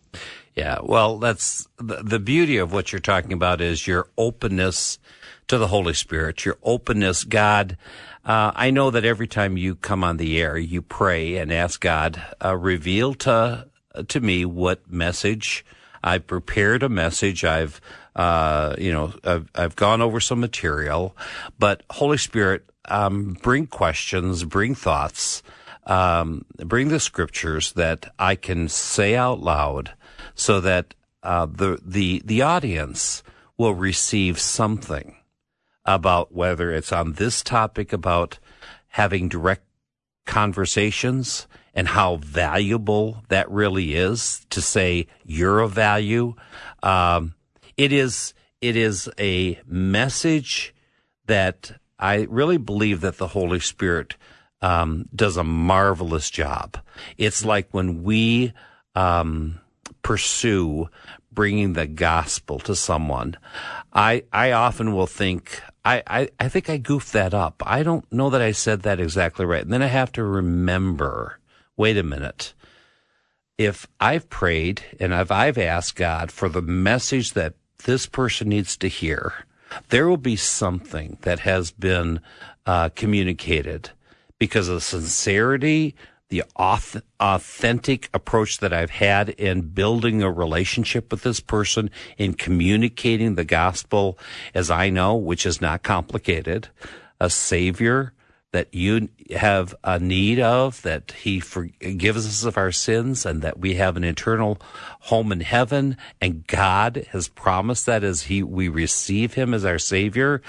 [0.54, 5.00] yeah well that's the, the beauty of what you're talking about is your openness
[5.48, 7.76] to the holy spirit your openness god
[8.24, 11.80] uh, I know that every time you come on the air, you pray and ask
[11.80, 13.68] God, uh, reveal to
[14.08, 15.64] to me what message
[16.02, 17.44] I've prepared a message.
[17.44, 17.80] I've,
[18.14, 21.16] uh, you know, I've, I've, gone over some material,
[21.58, 25.42] but Holy Spirit, um, bring questions, bring thoughts,
[25.86, 29.92] um, bring the scriptures that I can say out loud
[30.34, 33.22] so that, uh, the, the, the audience
[33.56, 35.16] will receive something
[35.84, 38.38] about whether it's on this topic about
[38.88, 39.64] having direct
[40.26, 41.46] conversations
[41.78, 46.34] and how valuable that really is to say you're of value.
[46.82, 47.34] Um,
[47.76, 50.74] it is, it is a message
[51.26, 54.16] that I really believe that the Holy Spirit
[54.60, 56.78] um, does a marvelous job.
[57.16, 58.54] It's like when we
[58.96, 59.60] um,
[60.02, 60.88] pursue
[61.30, 63.36] bringing the gospel to someone.
[63.92, 67.62] I I often will think I, I, I think I goofed that up.
[67.64, 69.62] I don't know that I said that exactly right.
[69.62, 71.37] And then I have to remember
[71.78, 72.52] wait a minute.
[73.56, 78.76] If I've prayed and if I've asked God for the message that this person needs
[78.76, 79.46] to hear,
[79.88, 82.20] there will be something that has been
[82.66, 83.90] uh, communicated
[84.38, 85.94] because of the sincerity,
[86.28, 92.34] the auth- authentic approach that I've had in building a relationship with this person, in
[92.34, 94.18] communicating the gospel
[94.54, 96.68] as I know, which is not complicated,
[97.20, 98.12] a savior
[98.52, 103.58] that you have a need of, that he forgives us of our sins and that
[103.58, 104.58] we have an eternal
[105.00, 105.96] home in heaven.
[106.20, 110.40] And God has promised that as he, we receive him as our savior.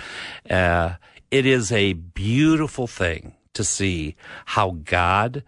[0.49, 0.93] Uh,
[1.29, 5.43] it is a beautiful thing to see how God,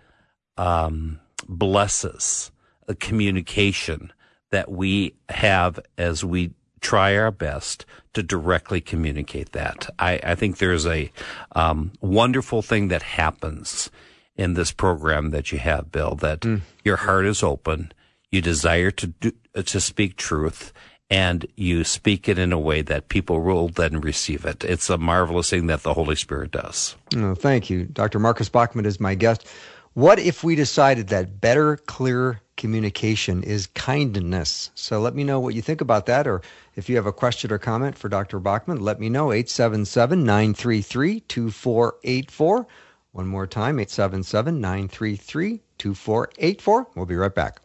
[0.58, 2.52] um, blesses
[2.88, 4.12] a communication
[4.52, 9.90] that we have as we try our best to directly communicate that.
[9.98, 11.12] I, I think there's a
[11.54, 13.90] um, wonderful thing that happens
[14.36, 16.62] in this program that you have, Bill, that mm.
[16.84, 17.92] your heart is open,
[18.32, 20.74] you desire to do, to speak truth,
[21.10, 24.64] and you speak it in a way that people will then receive it.
[24.64, 26.96] It's a marvelous thing that the Holy Spirit does.
[27.16, 27.86] Oh, thank you.
[27.86, 28.18] Dr.
[28.18, 29.46] Marcus Bachmann is my guest.
[29.94, 34.72] What if we decided that better, clearer communication is kindness?
[34.74, 36.42] So let me know what you think about that, or
[36.78, 38.40] if you have a question or comment for Dr.
[38.40, 39.34] Bachmann, let me know.
[39.34, 42.68] 877 933 2484.
[43.12, 46.88] One more time, 877 933 2484.
[46.96, 47.60] We'll be right back.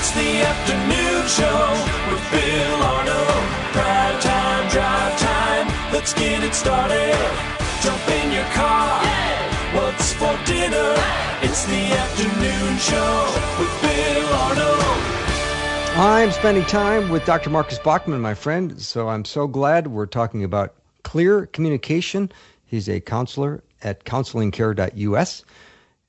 [0.00, 1.60] It's the afternoon show
[2.10, 3.44] with Bill Arnold.
[3.76, 5.92] Prime time, drive time.
[5.92, 7.14] Let's get it started.
[7.82, 9.04] Jump in your car.
[9.04, 9.76] Yeah.
[9.76, 10.94] What's for dinner?
[11.42, 13.12] It's the afternoon show
[13.60, 14.80] with Bill Arnold.
[15.98, 17.50] I'm spending time with Dr.
[17.50, 18.80] Marcus Bachmann, my friend.
[18.80, 22.32] So I'm so glad we're talking about clear communication.
[22.64, 25.44] He's a counselor at counselingcare.us.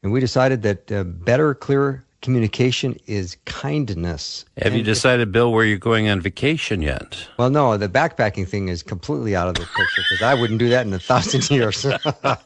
[0.02, 4.46] And we decided that uh, better, clearer communication is kindness.
[4.58, 7.28] Have and you decided, Bill, where you're going on vacation yet?
[7.38, 10.70] Well, no, the backpacking thing is completely out of the picture because I wouldn't do
[10.70, 11.86] that in a thousand years.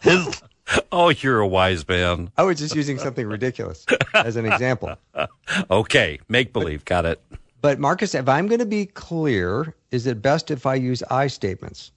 [0.92, 2.32] oh, you're a wise man.
[2.38, 4.96] I was just using something ridiculous as an example.
[5.72, 6.86] okay, make believe.
[6.86, 7.22] Got it.
[7.62, 11.28] But Marcus, if I'm going to be clear, is it best if I use I
[11.28, 11.92] statements?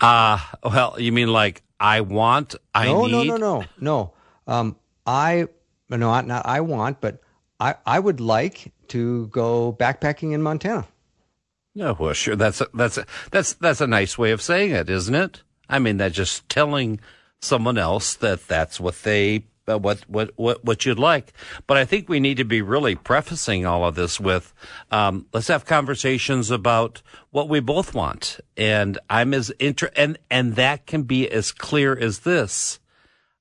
[0.00, 3.12] uh, well, you mean like I want, I no, need?
[3.12, 4.12] No, no, no, no.
[4.46, 4.76] Um,
[5.06, 5.48] I,
[5.88, 7.20] no, not, not I want, but
[7.60, 10.86] I, I would like to go backpacking in Montana.
[11.74, 12.36] No, well, sure.
[12.36, 15.42] That's a, that's a, that's that's a nice way of saying it, isn't it?
[15.68, 17.00] I mean, that's just telling
[17.40, 21.32] someone else that that's what they uh, what what what what you'd like.
[21.66, 24.52] But I think we need to be really prefacing all of this with
[24.90, 30.56] um, let's have conversations about what we both want, and I'm as inter and and
[30.56, 32.80] that can be as clear as this.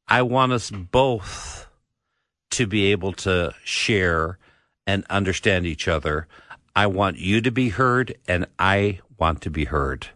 [0.07, 1.67] I want us both
[2.51, 4.37] to be able to share
[4.85, 6.27] and understand each other.
[6.75, 10.07] I want you to be heard, and I want to be heard.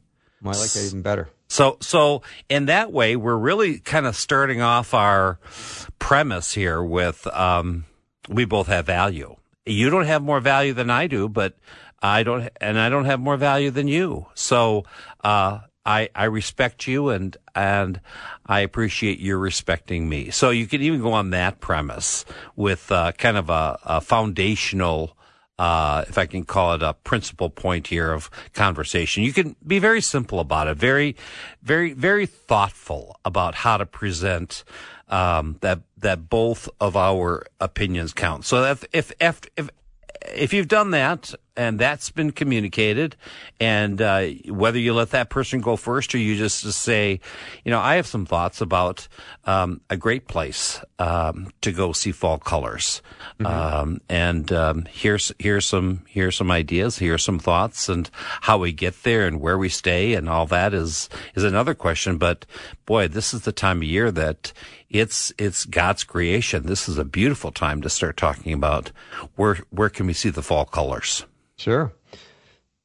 [0.43, 1.29] I like that even better.
[1.47, 5.39] So, so in that way, we're really kind of starting off our
[5.99, 7.85] premise here with, um,
[8.29, 9.35] we both have value.
[9.65, 11.57] You don't have more value than I do, but
[12.01, 14.27] I don't, and I don't have more value than you.
[14.35, 14.83] So,
[15.23, 18.01] uh, I, I respect you and, and
[18.45, 20.31] I appreciate your respecting me.
[20.31, 22.25] So you can even go on that premise
[22.57, 25.16] with, uh, kind of a, a foundational,
[25.59, 29.23] uh, if I can call it a principal point here of conversation.
[29.23, 31.15] You can be very simple about it, very,
[31.63, 34.63] very, very thoughtful about how to present
[35.09, 38.45] um, that that both of our opinions count.
[38.45, 39.69] So if if if, if
[40.35, 43.15] if you've done that and that's been communicated,
[43.59, 47.19] and uh, whether you let that person go first or you just say,
[47.65, 49.07] you know, I have some thoughts about
[49.45, 53.01] um, a great place um, to go see fall colors,
[53.39, 53.45] mm-hmm.
[53.47, 58.09] um, and um, here's here's some here's some ideas, here's some thoughts, and
[58.41, 62.17] how we get there and where we stay and all that is is another question.
[62.17, 62.45] But
[62.85, 64.53] boy, this is the time of year that
[64.89, 66.67] it's it's God's creation.
[66.67, 68.91] This is a beautiful time to start talking about
[69.35, 71.25] where where can we see the fall colors.
[71.57, 71.91] Sure.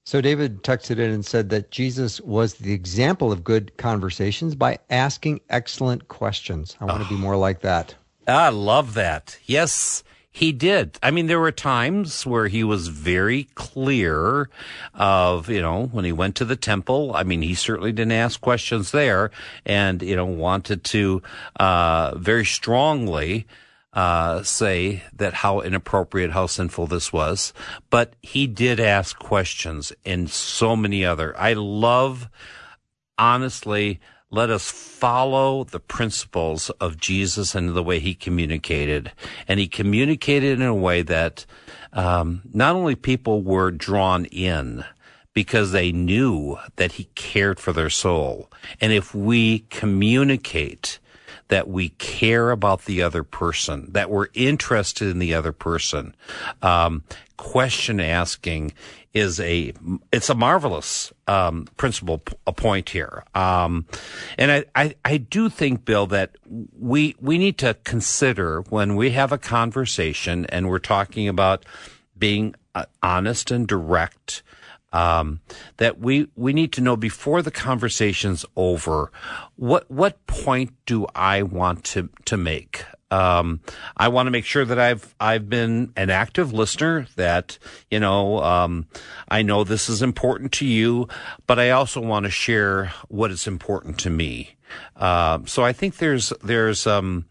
[0.04, 4.78] So David texted in and said that Jesus was the example of good conversations by
[4.90, 6.76] asking excellent questions.
[6.80, 7.04] I want oh.
[7.04, 7.94] to be more like that.
[8.26, 9.38] I love that.
[9.46, 10.98] Yes, he did.
[11.02, 14.48] I mean, there were times where he was very clear
[14.94, 17.12] of, you know, when he went to the temple.
[17.14, 19.30] I mean, he certainly didn't ask questions there
[19.66, 21.22] and, you know, wanted to,
[21.60, 23.46] uh, very strongly,
[23.92, 27.52] uh, say that how inappropriate, how sinful this was.
[27.90, 31.38] But he did ask questions and so many other.
[31.38, 32.28] I love,
[33.18, 34.00] honestly,
[34.30, 39.12] let us follow the principles of Jesus and the way he communicated.
[39.46, 41.44] And he communicated in a way that
[41.92, 44.84] um, not only people were drawn in
[45.34, 48.50] because they knew that he cared for their soul.
[48.80, 50.98] And if we communicate
[51.48, 56.14] that we care about the other person, that we're interested in the other person,
[56.62, 57.04] um,
[57.36, 58.72] question asking
[59.12, 59.72] is a
[60.10, 63.86] it's a marvelous um, principal a point here, um,
[64.38, 66.36] and I, I, I do think, Bill, that
[66.78, 71.66] we we need to consider when we have a conversation and we're talking about
[72.16, 74.42] being uh, honest and direct.
[74.92, 75.40] Um,
[75.78, 79.10] that we we need to know before the conversation's over.
[79.56, 82.84] What what point do I want to to make?
[83.12, 83.60] Um,
[83.94, 87.06] I want to make sure that I've I've been an active listener.
[87.16, 87.58] That
[87.90, 88.86] you know, um,
[89.28, 91.08] I know this is important to you,
[91.46, 94.56] but I also want to share what is important to me.
[94.96, 97.26] Uh, so I think there's there's um,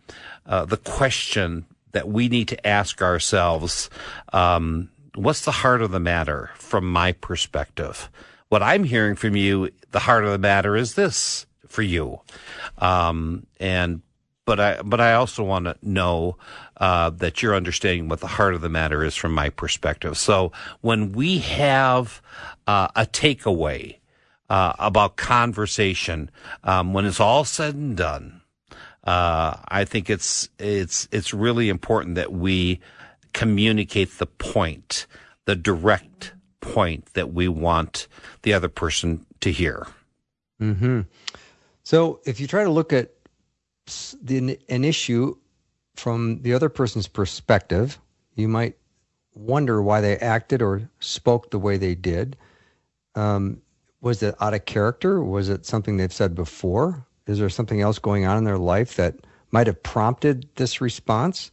[0.46, 3.90] uh, the question that we need to ask ourselves
[4.34, 8.10] um, what's the heart of the matter from my perspective?
[8.50, 12.20] What I'm hearing from you, the heart of the matter is this for you.
[12.78, 14.02] Um, and,
[14.46, 16.38] but I, but I also want to know,
[16.78, 20.18] uh, that you're understanding what the heart of the matter is from my perspective.
[20.18, 20.52] So
[20.82, 22.22] when we have,
[22.68, 23.98] uh, a takeaway,
[24.50, 26.30] uh, about conversation,
[26.64, 28.42] um, when it's all said and done,
[29.04, 32.82] uh, I think it's, it's, it's really important that we,
[33.34, 35.08] communicate the point,
[35.46, 38.08] the direct point that we want
[38.44, 39.88] the other person to hear.
[40.62, 41.02] Mm-hmm.
[41.84, 43.12] So if you try to look at
[44.22, 45.36] the, an issue
[45.96, 48.00] from the other person's perspective,
[48.36, 48.78] you might
[49.34, 52.38] wonder why they acted or spoke the way they did.
[53.16, 53.62] Um,
[54.02, 55.24] was it out of character?
[55.24, 57.06] Was it something they've said before?
[57.28, 59.16] Is there something else going on in their life that
[59.52, 61.52] might have prompted this response?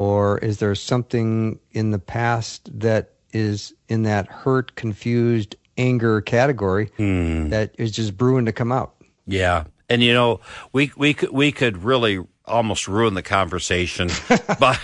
[0.00, 6.90] Or is there something in the past that is in that hurt, confused, anger category
[6.96, 7.50] Hmm.
[7.50, 8.94] that is just brewing to come out?
[9.26, 9.64] Yeah.
[9.90, 10.40] And you know,
[10.72, 14.08] we we could we could really almost ruin the conversation
[14.58, 14.78] by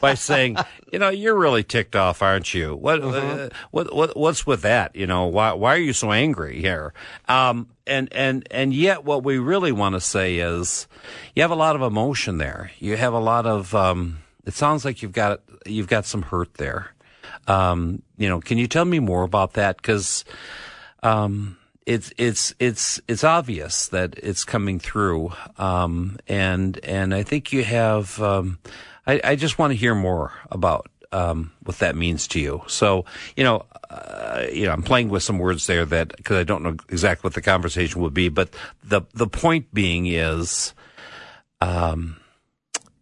[0.00, 0.58] by saying,
[0.92, 2.76] you know, you're really ticked off, aren't you?
[2.76, 4.94] What uh, what what what's with that?
[4.94, 6.94] You know, why why are you so angry here?
[7.28, 10.86] Um, and and and yet, what we really want to say is,
[11.34, 12.70] you have a lot of emotion there.
[12.78, 13.74] You have a lot of.
[13.74, 16.92] Um, it sounds like you've got you've got some hurt there.
[17.48, 19.76] Um, you know, can you tell me more about that?
[19.76, 20.24] Because
[21.02, 27.52] um, it's it's it's it's obvious that it's coming through, um, and and I think
[27.52, 28.20] you have.
[28.22, 28.58] Um,
[29.06, 32.62] I, I just want to hear more about um, what that means to you.
[32.66, 33.04] So
[33.36, 36.62] you know, uh, you know, I'm playing with some words there that because I don't
[36.62, 38.50] know exactly what the conversation would be, but
[38.84, 40.72] the the point being is,
[41.60, 42.16] um,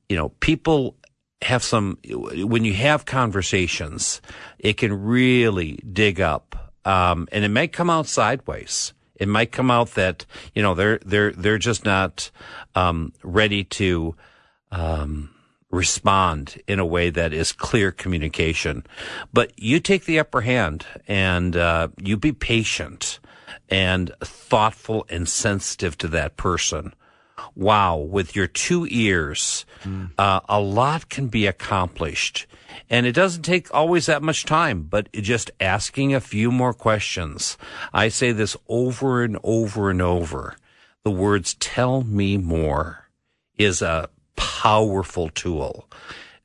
[0.09, 0.97] you know, people
[1.43, 4.21] have some when you have conversations,
[4.59, 8.93] it can really dig up, um, and it may come out sideways.
[9.17, 12.31] It might come out that you know they're they're they're just not
[12.75, 14.17] um, ready to
[14.73, 15.31] um,
[15.71, 18.85] respond in a way that is clear communication.
[19.33, 23.19] But you take the upper hand and uh, you be patient
[23.69, 26.95] and thoughtful and sensitive to that person
[27.55, 29.65] wow, with your two ears,
[30.19, 32.47] uh, a lot can be accomplished.
[32.91, 37.57] And it doesn't take always that much time, but just asking a few more questions.
[37.93, 40.57] I say this over and over and over.
[41.05, 43.11] The words tell me more
[43.57, 45.89] is a powerful tool.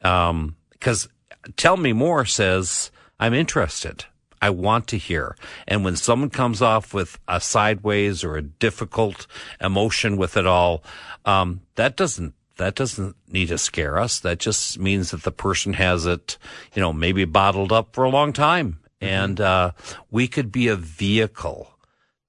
[0.01, 1.07] Um, cause
[1.55, 4.05] tell me more says I'm interested.
[4.41, 5.35] I want to hear.
[5.67, 9.27] And when someone comes off with a sideways or a difficult
[9.59, 10.83] emotion with it all,
[11.25, 14.19] um, that doesn't that doesn't need to scare us.
[14.19, 16.37] That just means that the person has it,
[16.73, 18.79] you know, maybe bottled up for a long time.
[18.99, 19.71] And uh,
[20.11, 21.71] we could be a vehicle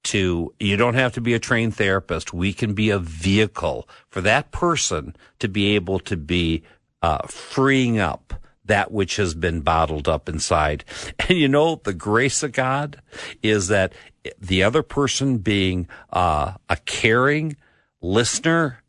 [0.05, 2.33] to you don't have to be a trained therapist.
[2.33, 6.63] We can be a vehicle for that person to be able to be
[7.03, 8.35] uh, freeing up
[8.65, 10.85] that which has been bottled up inside.
[11.29, 13.01] And you know, the grace of God
[13.43, 13.93] is that
[14.39, 17.57] the other person being uh, a caring
[18.01, 18.83] listener,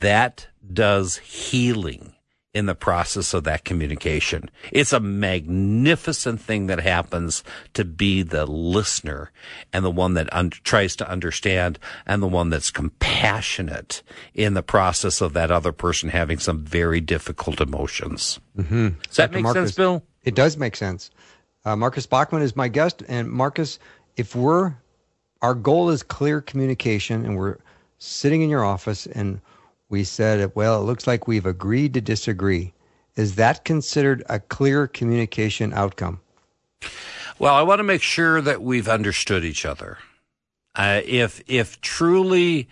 [0.00, 2.11] that does healing
[2.54, 4.50] in the process of that communication.
[4.70, 7.42] It's a magnificent thing that happens
[7.74, 9.30] to be the listener
[9.72, 14.02] and the one that un- tries to understand and the one that's compassionate
[14.34, 18.38] in the process of that other person having some very difficult emotions.
[18.58, 18.88] Mm-hmm.
[19.08, 19.36] Does that Dr.
[19.36, 20.02] make Marcus, sense, Bill?
[20.22, 21.10] It does make sense.
[21.64, 23.02] Uh, Marcus Bachmann is my guest.
[23.08, 23.78] And Marcus,
[24.16, 24.74] if we're,
[25.40, 27.58] our goal is clear communication and we're
[27.98, 29.40] sitting in your office and
[29.92, 32.72] we said, well, it looks like we've agreed to disagree.
[33.14, 36.20] Is that considered a clear communication outcome?
[37.38, 39.98] Well, I want to make sure that we've understood each other.
[40.74, 42.70] Uh, if if truly,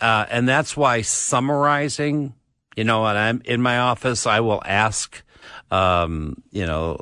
[0.00, 2.34] uh, and that's why summarizing,
[2.74, 5.22] you know, and I'm in my office, I will ask,
[5.70, 6.96] um, you know,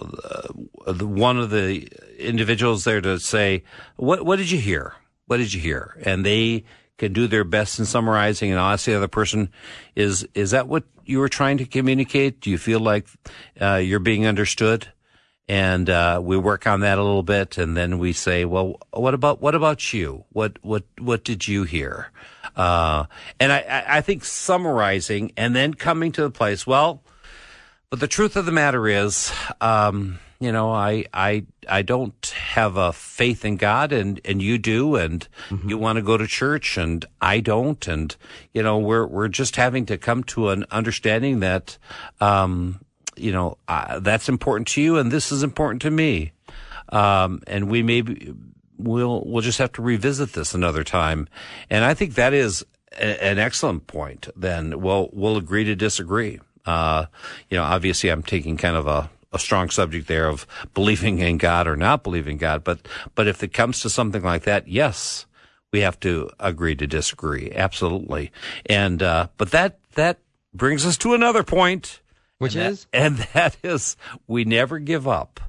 [0.84, 1.86] uh, the, one of the
[2.18, 3.62] individuals there to say,
[3.94, 4.94] "What what did you hear?
[5.26, 6.64] What did you hear?" And they
[7.00, 9.50] can do their best in summarizing, and ask the other person,
[9.96, 12.40] "Is is that what you were trying to communicate?
[12.40, 13.08] Do you feel like
[13.60, 14.92] uh, you're being understood?"
[15.48, 19.14] and uh, we work on that a little bit, and then we say, well, what
[19.14, 20.24] about what about you?
[20.30, 22.12] What what what did you hear?
[22.54, 23.06] Uh,
[23.40, 27.02] and I, I think summarizing and then coming to the place, well,
[27.90, 32.78] but the truth of the matter is, um, you know, I, I, I don't have
[32.78, 35.28] a faith in God and, and you do, and
[35.66, 37.86] you want to go to church and I don't.
[37.86, 38.16] And,
[38.54, 41.76] you know, we're, we're just having to come to an understanding that,
[42.22, 42.80] um,
[43.16, 46.32] you know, uh, that's important to you and this is important to me.
[46.88, 48.34] Um, and we maybe,
[48.78, 51.28] we'll, we'll just have to revisit this another time.
[51.68, 54.28] And I think that is a, an excellent point.
[54.34, 56.40] Then we'll, we'll agree to disagree.
[56.64, 57.06] Uh,
[57.50, 61.38] you know, obviously I'm taking kind of a, a strong subject there of believing in
[61.38, 62.64] God or not believing God.
[62.64, 65.26] But, but if it comes to something like that, yes,
[65.72, 67.52] we have to agree to disagree.
[67.54, 68.32] Absolutely.
[68.66, 70.18] And, uh, but that, that
[70.52, 72.00] brings us to another point.
[72.38, 72.86] Which and that- is?
[72.92, 75.40] and that is we never give up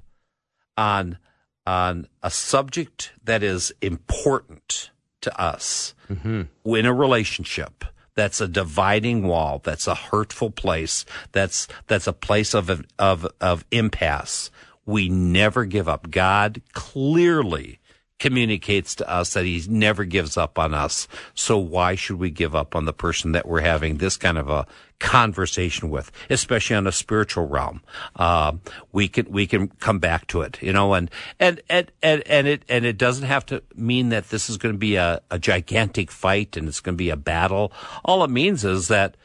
[0.78, 1.18] on,
[1.66, 7.86] on a subject that is important to us in a relationship
[8.22, 13.66] that's a dividing wall that's a hurtful place that's that's a place of of of
[13.72, 14.52] impasse.
[14.86, 16.12] We never give up.
[16.12, 17.80] God clearly
[18.22, 21.08] communicates to us that he never gives up on us.
[21.34, 24.48] So why should we give up on the person that we're having this kind of
[24.48, 24.68] a
[25.00, 27.82] conversation with especially on a spiritual realm?
[28.16, 28.54] Uh,
[28.92, 31.10] we can we can come back to it you know and
[31.40, 34.76] and and and, and it and it doesn't have to mean that this is going
[34.76, 37.74] to be a, a gigantic fight and it's going to be a battle.
[38.06, 39.18] All it means is that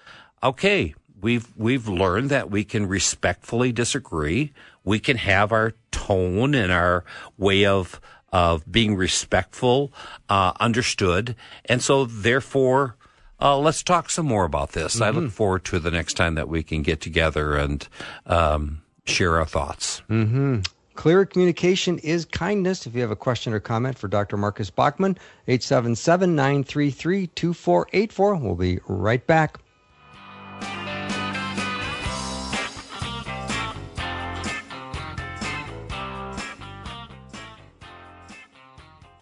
[0.42, 4.54] okay we've we've learned that we can respectfully disagree.
[4.84, 7.04] We can have our tone and our
[7.36, 8.00] way of
[8.32, 9.92] of being respectful
[10.28, 11.34] uh, understood
[11.66, 12.96] and so therefore
[13.40, 15.00] uh, let's talk some more about this.
[15.00, 17.86] I look forward to the next time that we can get together and
[18.24, 20.00] um, share our thoughts.
[20.94, 22.86] Clear communication is kindness.
[22.86, 24.38] If you have a question or comment for Dr.
[24.38, 28.36] Marcus Bachmann, 877 933 2484.
[28.36, 29.58] We'll be right back.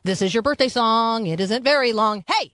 [0.05, 1.27] This is your birthday song.
[1.27, 2.25] It isn't very long.
[2.27, 2.53] Hey!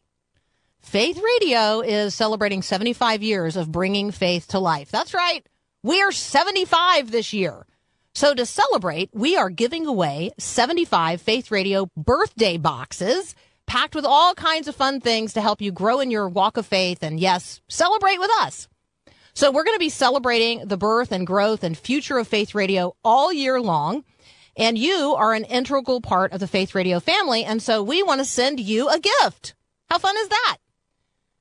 [0.79, 4.93] Faith Radio is celebrating 75 years of bringing faith to life.
[4.93, 5.45] That's right.
[5.83, 7.67] We are 75 this year.
[8.15, 13.35] So to celebrate, we are giving away 75 Faith Radio birthday boxes
[13.67, 16.67] packed with all kinds of fun things to help you grow in your walk of
[16.67, 18.69] faith and yes, celebrate with us.
[19.35, 22.95] So we're going to be celebrating the birth and growth and future of Faith Radio
[23.03, 24.05] all year long.
[24.61, 27.47] And you are an integral part of the Faith Radio family.
[27.47, 29.55] And so we want to send you a gift.
[29.89, 30.59] How fun is that?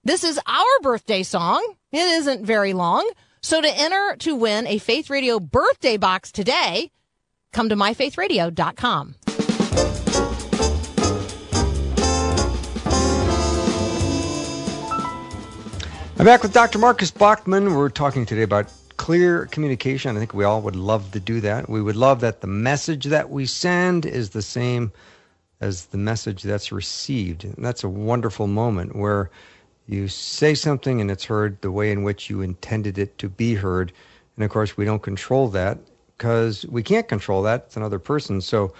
[0.05, 1.75] This is our birthday song.
[1.91, 3.11] It isn't very long.
[3.41, 6.91] So to enter to win a Faith Radio birthday box today,
[7.51, 9.15] come to myfaithradio.com.
[16.17, 16.79] I'm back with Dr.
[16.79, 17.75] Marcus Bachmann.
[17.75, 20.13] We're talking today about clear communication.
[20.13, 21.69] I think we all would love to do that.
[21.69, 24.91] We would love that the message that we send is the same
[25.61, 27.45] as the message that's received.
[27.45, 29.31] And that's a wonderful moment where
[29.87, 33.55] you say something and it's heard the way in which you intended it to be
[33.55, 33.93] heard.
[34.35, 35.77] And of course, we don't control that
[36.17, 37.63] because we can't control that.
[37.67, 38.41] It's another person.
[38.41, 38.73] So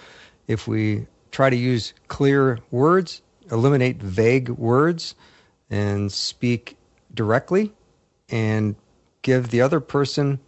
[0.48, 5.14] if we try to use clear words, eliminate vague words,
[5.70, 6.76] and speak
[7.14, 7.72] directly
[8.28, 8.76] and
[9.22, 10.38] give the other person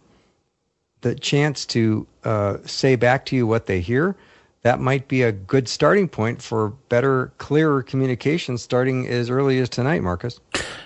[1.01, 4.15] the chance to uh, say back to you what they hear,
[4.63, 9.69] that might be a good starting point for better, clearer communication starting as early as
[9.69, 10.39] tonight, Marcus.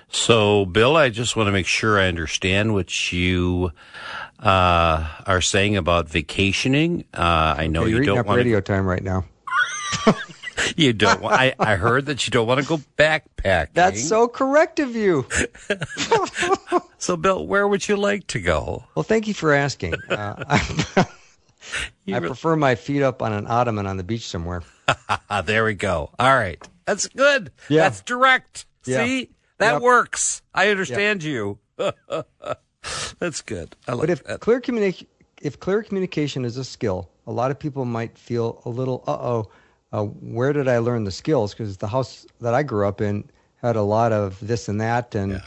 [0.10, 3.72] So, Bill, I just want to make sure I understand what you
[4.40, 7.06] uh, are saying about vacationing.
[7.14, 9.26] Uh, I know Hey, you don't want radio time right now.
[10.78, 11.22] You don't.
[11.22, 13.74] wa- I I heard that you don't want to go backpacking.
[13.74, 15.26] That's so correct of you.
[17.00, 18.84] So, Bill, where would you like to go?
[18.96, 19.94] Well, thank you for asking.
[20.10, 21.06] Uh, I,
[22.16, 24.64] I prefer my feet up on an ottoman on the beach somewhere.
[25.46, 26.10] There we go.
[26.18, 27.52] All right, that's good.
[27.70, 27.84] Yeah.
[27.84, 28.66] That's direct.
[28.86, 29.06] Yeah.
[29.06, 29.82] See, that Yep.
[29.84, 30.42] works.
[30.56, 31.60] I understand you.
[33.20, 33.76] that's good.
[33.88, 34.40] I like But if that.
[34.40, 35.08] clear communication,
[35.42, 39.12] if clear communication is a skill, a lot of people might feel a little, uh
[39.12, 39.52] oh,
[39.92, 41.54] uh, where did I learn the skills?
[41.54, 43.30] Because the house that I grew up in
[43.62, 45.42] had a lot of this and that, and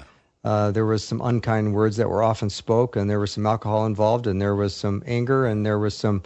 [0.45, 3.87] uh, there was some unkind words that were often spoke, and there was some alcohol
[3.87, 6.23] involved, and there was some anger, and there was some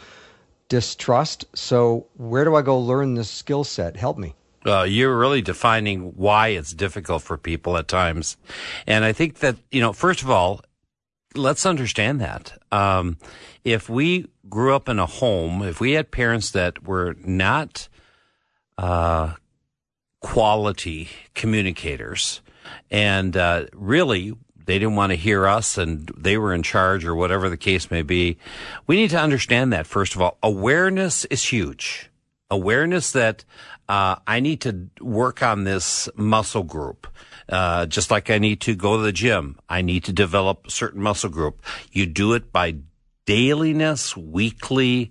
[0.68, 1.44] distrust.
[1.54, 3.96] So where do I go learn this skill set?
[3.96, 4.34] Help me.
[4.64, 8.38] Uh, you're really defining why it's difficult for people at times.
[8.86, 10.62] And I think that, you know, first of all,
[11.34, 12.56] let's understand that.
[12.72, 13.18] Um,
[13.62, 17.88] if we grew up in a home, if we had parents that were not
[18.79, 19.35] uh,
[20.20, 22.41] quality communicators,
[22.91, 24.35] and uh, really
[24.66, 27.91] they didn't want to hear us and they were in charge or whatever the case
[27.91, 28.39] may be.
[28.87, 30.39] We need to understand that, first of all.
[30.43, 32.11] Awareness is huge.
[32.51, 33.45] Awareness that
[33.89, 37.07] uh, I need to work on this muscle group.
[37.49, 40.70] Uh, just like I need to go to the gym, I need to develop a
[40.70, 41.62] certain muscle group.
[41.93, 42.77] You do it by
[43.27, 45.11] dailiness, weekly,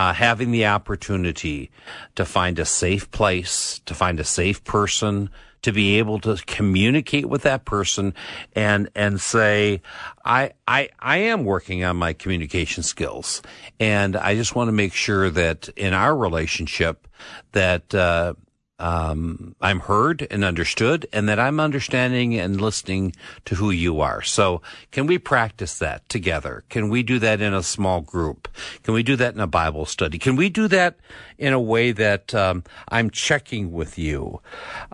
[0.00, 1.70] uh, having the opportunity
[2.14, 5.28] to find a safe place, to find a safe person,
[5.60, 8.14] to be able to communicate with that person
[8.56, 9.82] and and say
[10.24, 13.42] I I I am working on my communication skills.
[13.78, 17.06] And I just want to make sure that in our relationship
[17.52, 18.32] that uh,
[18.80, 23.14] um, I'm heard and understood, and that I'm understanding and listening
[23.44, 24.22] to who you are.
[24.22, 26.64] So, can we practice that together?
[26.70, 28.48] Can we do that in a small group?
[28.82, 30.18] Can we do that in a Bible study?
[30.18, 30.98] Can we do that
[31.36, 34.40] in a way that um, I'm checking with you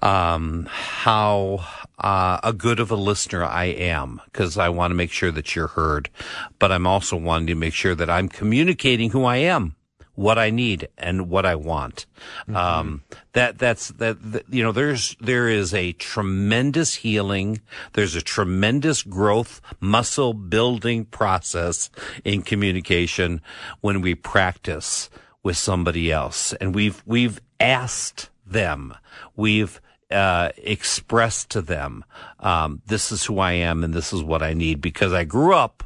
[0.02, 1.64] um, how
[1.98, 4.20] uh, a good of a listener I am?
[4.26, 6.10] Because I want to make sure that you're heard,
[6.58, 9.75] but I'm also wanting to make sure that I'm communicating who I am
[10.16, 12.06] what I need and what I want.
[12.42, 12.56] Mm-hmm.
[12.56, 13.04] Um,
[13.34, 17.60] that, that's, that, that, you know, there's, there is a tremendous healing.
[17.92, 21.90] There's a tremendous growth, muscle building process
[22.24, 23.40] in communication
[23.80, 25.08] when we practice
[25.42, 26.52] with somebody else.
[26.54, 28.94] And we've, we've asked them.
[29.36, 32.04] We've, uh, expressed to them,
[32.38, 35.52] um, this is who I am and this is what I need because I grew
[35.52, 35.82] up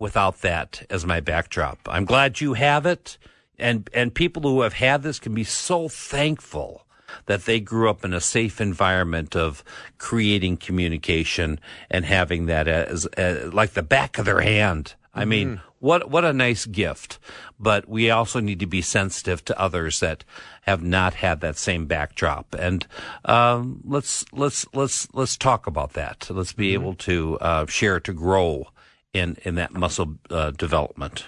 [0.00, 1.78] without that as my backdrop.
[1.86, 3.16] I'm glad you have it
[3.58, 6.86] and and people who have had this can be so thankful
[7.26, 9.64] that they grew up in a safe environment of
[9.98, 11.58] creating communication
[11.90, 14.94] and having that as, as like the back of their hand.
[15.14, 15.68] I mean, mm-hmm.
[15.80, 17.18] what what a nice gift.
[17.58, 20.22] But we also need to be sensitive to others that
[20.62, 22.54] have not had that same backdrop.
[22.54, 22.86] And
[23.24, 26.28] um, let's let's let's let's talk about that.
[26.30, 26.82] Let's be mm-hmm.
[26.82, 28.68] able to uh, share to grow
[29.12, 31.24] in in that muscle uh, development.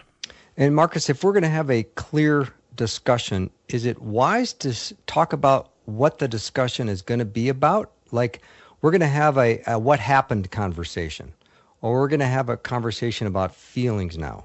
[0.60, 2.46] And Marcus, if we're going to have a clear
[2.76, 7.90] discussion, is it wise to talk about what the discussion is going to be about?
[8.12, 8.42] Like,
[8.82, 11.32] we're going to have a, a what happened conversation,
[11.80, 14.44] or we're going to have a conversation about feelings now,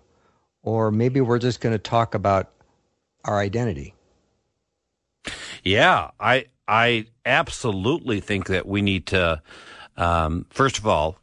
[0.63, 2.49] or maybe we're just going to talk about
[3.26, 3.93] our identity.
[5.63, 9.41] Yeah, I I absolutely think that we need to,
[9.97, 11.18] um, first of all,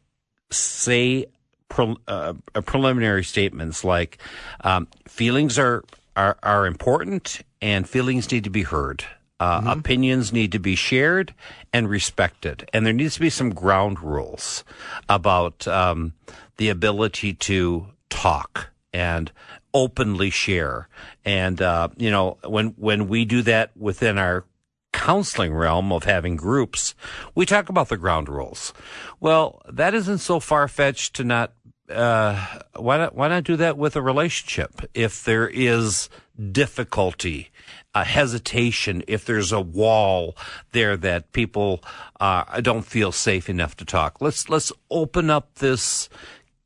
[0.51, 1.25] say
[1.73, 2.33] pre, uh,
[2.65, 4.19] preliminary statements like
[4.61, 5.83] um, feelings are,
[6.15, 9.03] are are important and feelings need to be heard.
[9.39, 9.79] Uh, mm-hmm.
[9.79, 11.33] Opinions need to be shared
[11.73, 14.63] and respected, and there needs to be some ground rules
[15.09, 16.13] about um,
[16.57, 19.31] the ability to talk and
[19.73, 20.87] openly share.
[21.25, 24.45] And uh, you know, when when we do that within our
[24.93, 26.95] counseling realm of having groups,
[27.35, 28.71] we talk about the ground rules.
[29.19, 31.53] Well, that isn't so far fetched to not
[31.89, 36.09] uh, why not why not do that with a relationship if there is
[36.51, 37.49] difficulty
[37.95, 40.35] a hesitation if there's a wall
[40.71, 41.83] there that people
[42.19, 44.21] uh, don't feel safe enough to talk?
[44.21, 46.09] Let's let's open up this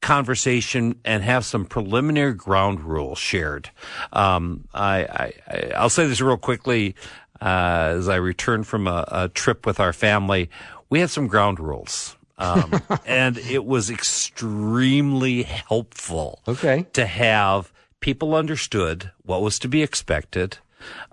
[0.02, 3.72] conversation and have some preliminary ground rules shared.
[4.14, 6.96] Um, I, I i'll say this real quickly
[7.42, 10.50] uh, as i return from a, a trip with our family.
[10.90, 16.42] We had some ground rules um, and it was extremely helpful.
[16.48, 16.86] Okay.
[16.94, 20.58] To have people understood what was to be expected,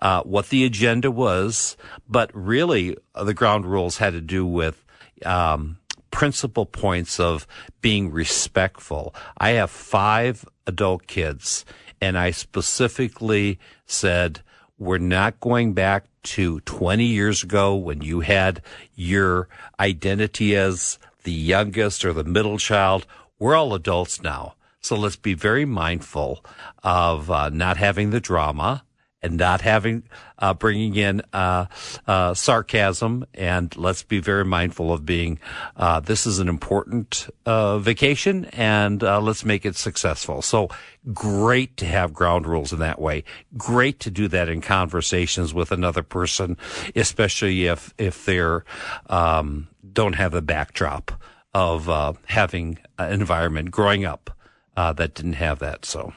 [0.01, 1.77] uh, what the agenda was,
[2.09, 4.85] but really uh, the ground rules had to do with,
[5.25, 5.79] um,
[6.11, 7.45] principal points of
[7.81, 9.12] being respectful.
[9.37, 11.64] I have five adult kids
[12.01, 14.41] and I specifically said,
[14.79, 18.62] we're not going back to 20 years ago when you had
[18.95, 19.49] your
[19.81, 23.07] identity as the youngest or the middle child.
[23.39, 24.55] We're all adults now.
[24.81, 26.45] So let's be very mindful
[26.83, 28.85] of uh, not having the drama
[29.25, 30.03] and not having
[30.39, 31.64] uh, bringing in uh,
[32.07, 33.25] uh, sarcasm.
[33.33, 35.41] And let's be very mindful of being.
[35.77, 40.43] Uh, this is an important uh, vacation, and uh, let's make it successful.
[40.43, 40.68] So
[41.12, 43.25] great to have ground rules in that way.
[43.57, 46.59] Great to do that in conversations with another person,
[46.95, 48.64] especially if if they're
[49.07, 51.12] um, don't have the backdrop
[51.55, 54.37] of having an environment growing up
[54.77, 55.85] that didn't have that.
[55.87, 56.12] So.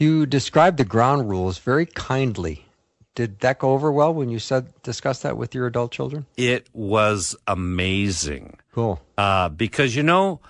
[0.00, 2.64] You described the ground rules very kindly.
[3.14, 6.24] Did that go over well when you said discuss that with your adult children?
[6.38, 8.56] It was amazing.
[8.72, 8.98] Cool.
[9.18, 10.40] Uh, because you know,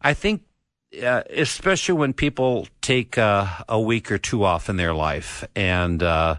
[0.00, 0.44] I think
[1.02, 6.02] uh, especially when people take uh, a week or two off in their life, and
[6.02, 6.36] uh,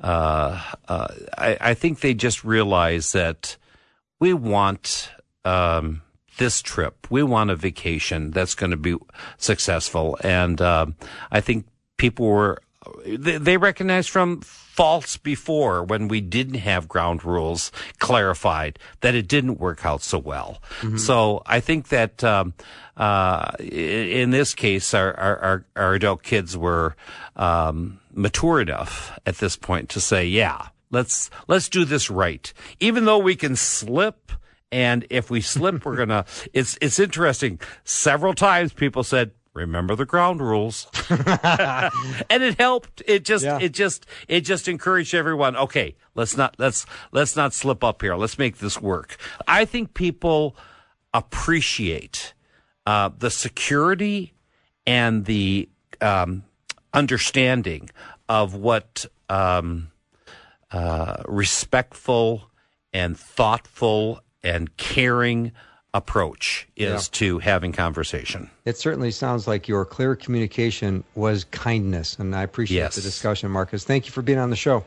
[0.00, 3.56] uh, uh, I, I, think they just realize that
[4.20, 5.10] we want
[5.44, 6.02] um,
[6.36, 8.94] this trip, we want a vacation that's going to be
[9.36, 10.94] successful, and um,
[11.32, 11.66] I think
[11.98, 12.62] people were
[13.04, 19.26] they, they recognized from faults before when we didn't have ground rules clarified that it
[19.26, 20.62] didn't work out so well.
[20.80, 20.98] Mm-hmm.
[20.98, 22.54] So I think that um,
[22.96, 26.94] uh, in this case, our, our, our adult kids were
[27.36, 33.04] um, mature enough at this point to say, "Yeah, let's let's do this right," even
[33.04, 34.32] though we can slip.
[34.70, 36.26] And if we slip, we're gonna.
[36.52, 37.58] It's it's interesting.
[37.84, 40.86] Several times people said, remember the ground rules.
[42.30, 43.02] And it helped.
[43.06, 43.58] It just yeah.
[43.60, 48.16] it just it just encouraged everyone okay let's not let's let's not slip up here.
[48.16, 49.16] Let's make this work.
[49.46, 50.56] I think people
[51.14, 52.34] appreciate
[52.84, 54.34] uh, the security
[54.86, 55.68] and the
[56.00, 56.42] um,
[56.92, 57.88] understanding
[58.28, 59.90] of what um,
[60.70, 62.50] uh, respectful
[62.92, 65.52] and thoughtful and caring
[65.94, 67.18] approach is yeah.
[67.18, 68.50] to having conversation.
[68.64, 72.96] It certainly sounds like your clear communication was kindness, and I appreciate yes.
[72.96, 73.84] the discussion, Marcus.
[73.84, 74.84] Thank you for being on the show.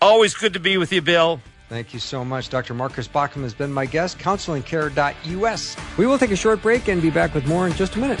[0.00, 1.40] Always good to be with you, Bill.
[1.68, 2.50] Thank you so much.
[2.50, 2.74] Dr.
[2.74, 5.76] Marcus Bachmann has been my guest, counselingcare.us.
[5.96, 8.20] We will take a short break and be back with more in just a minute.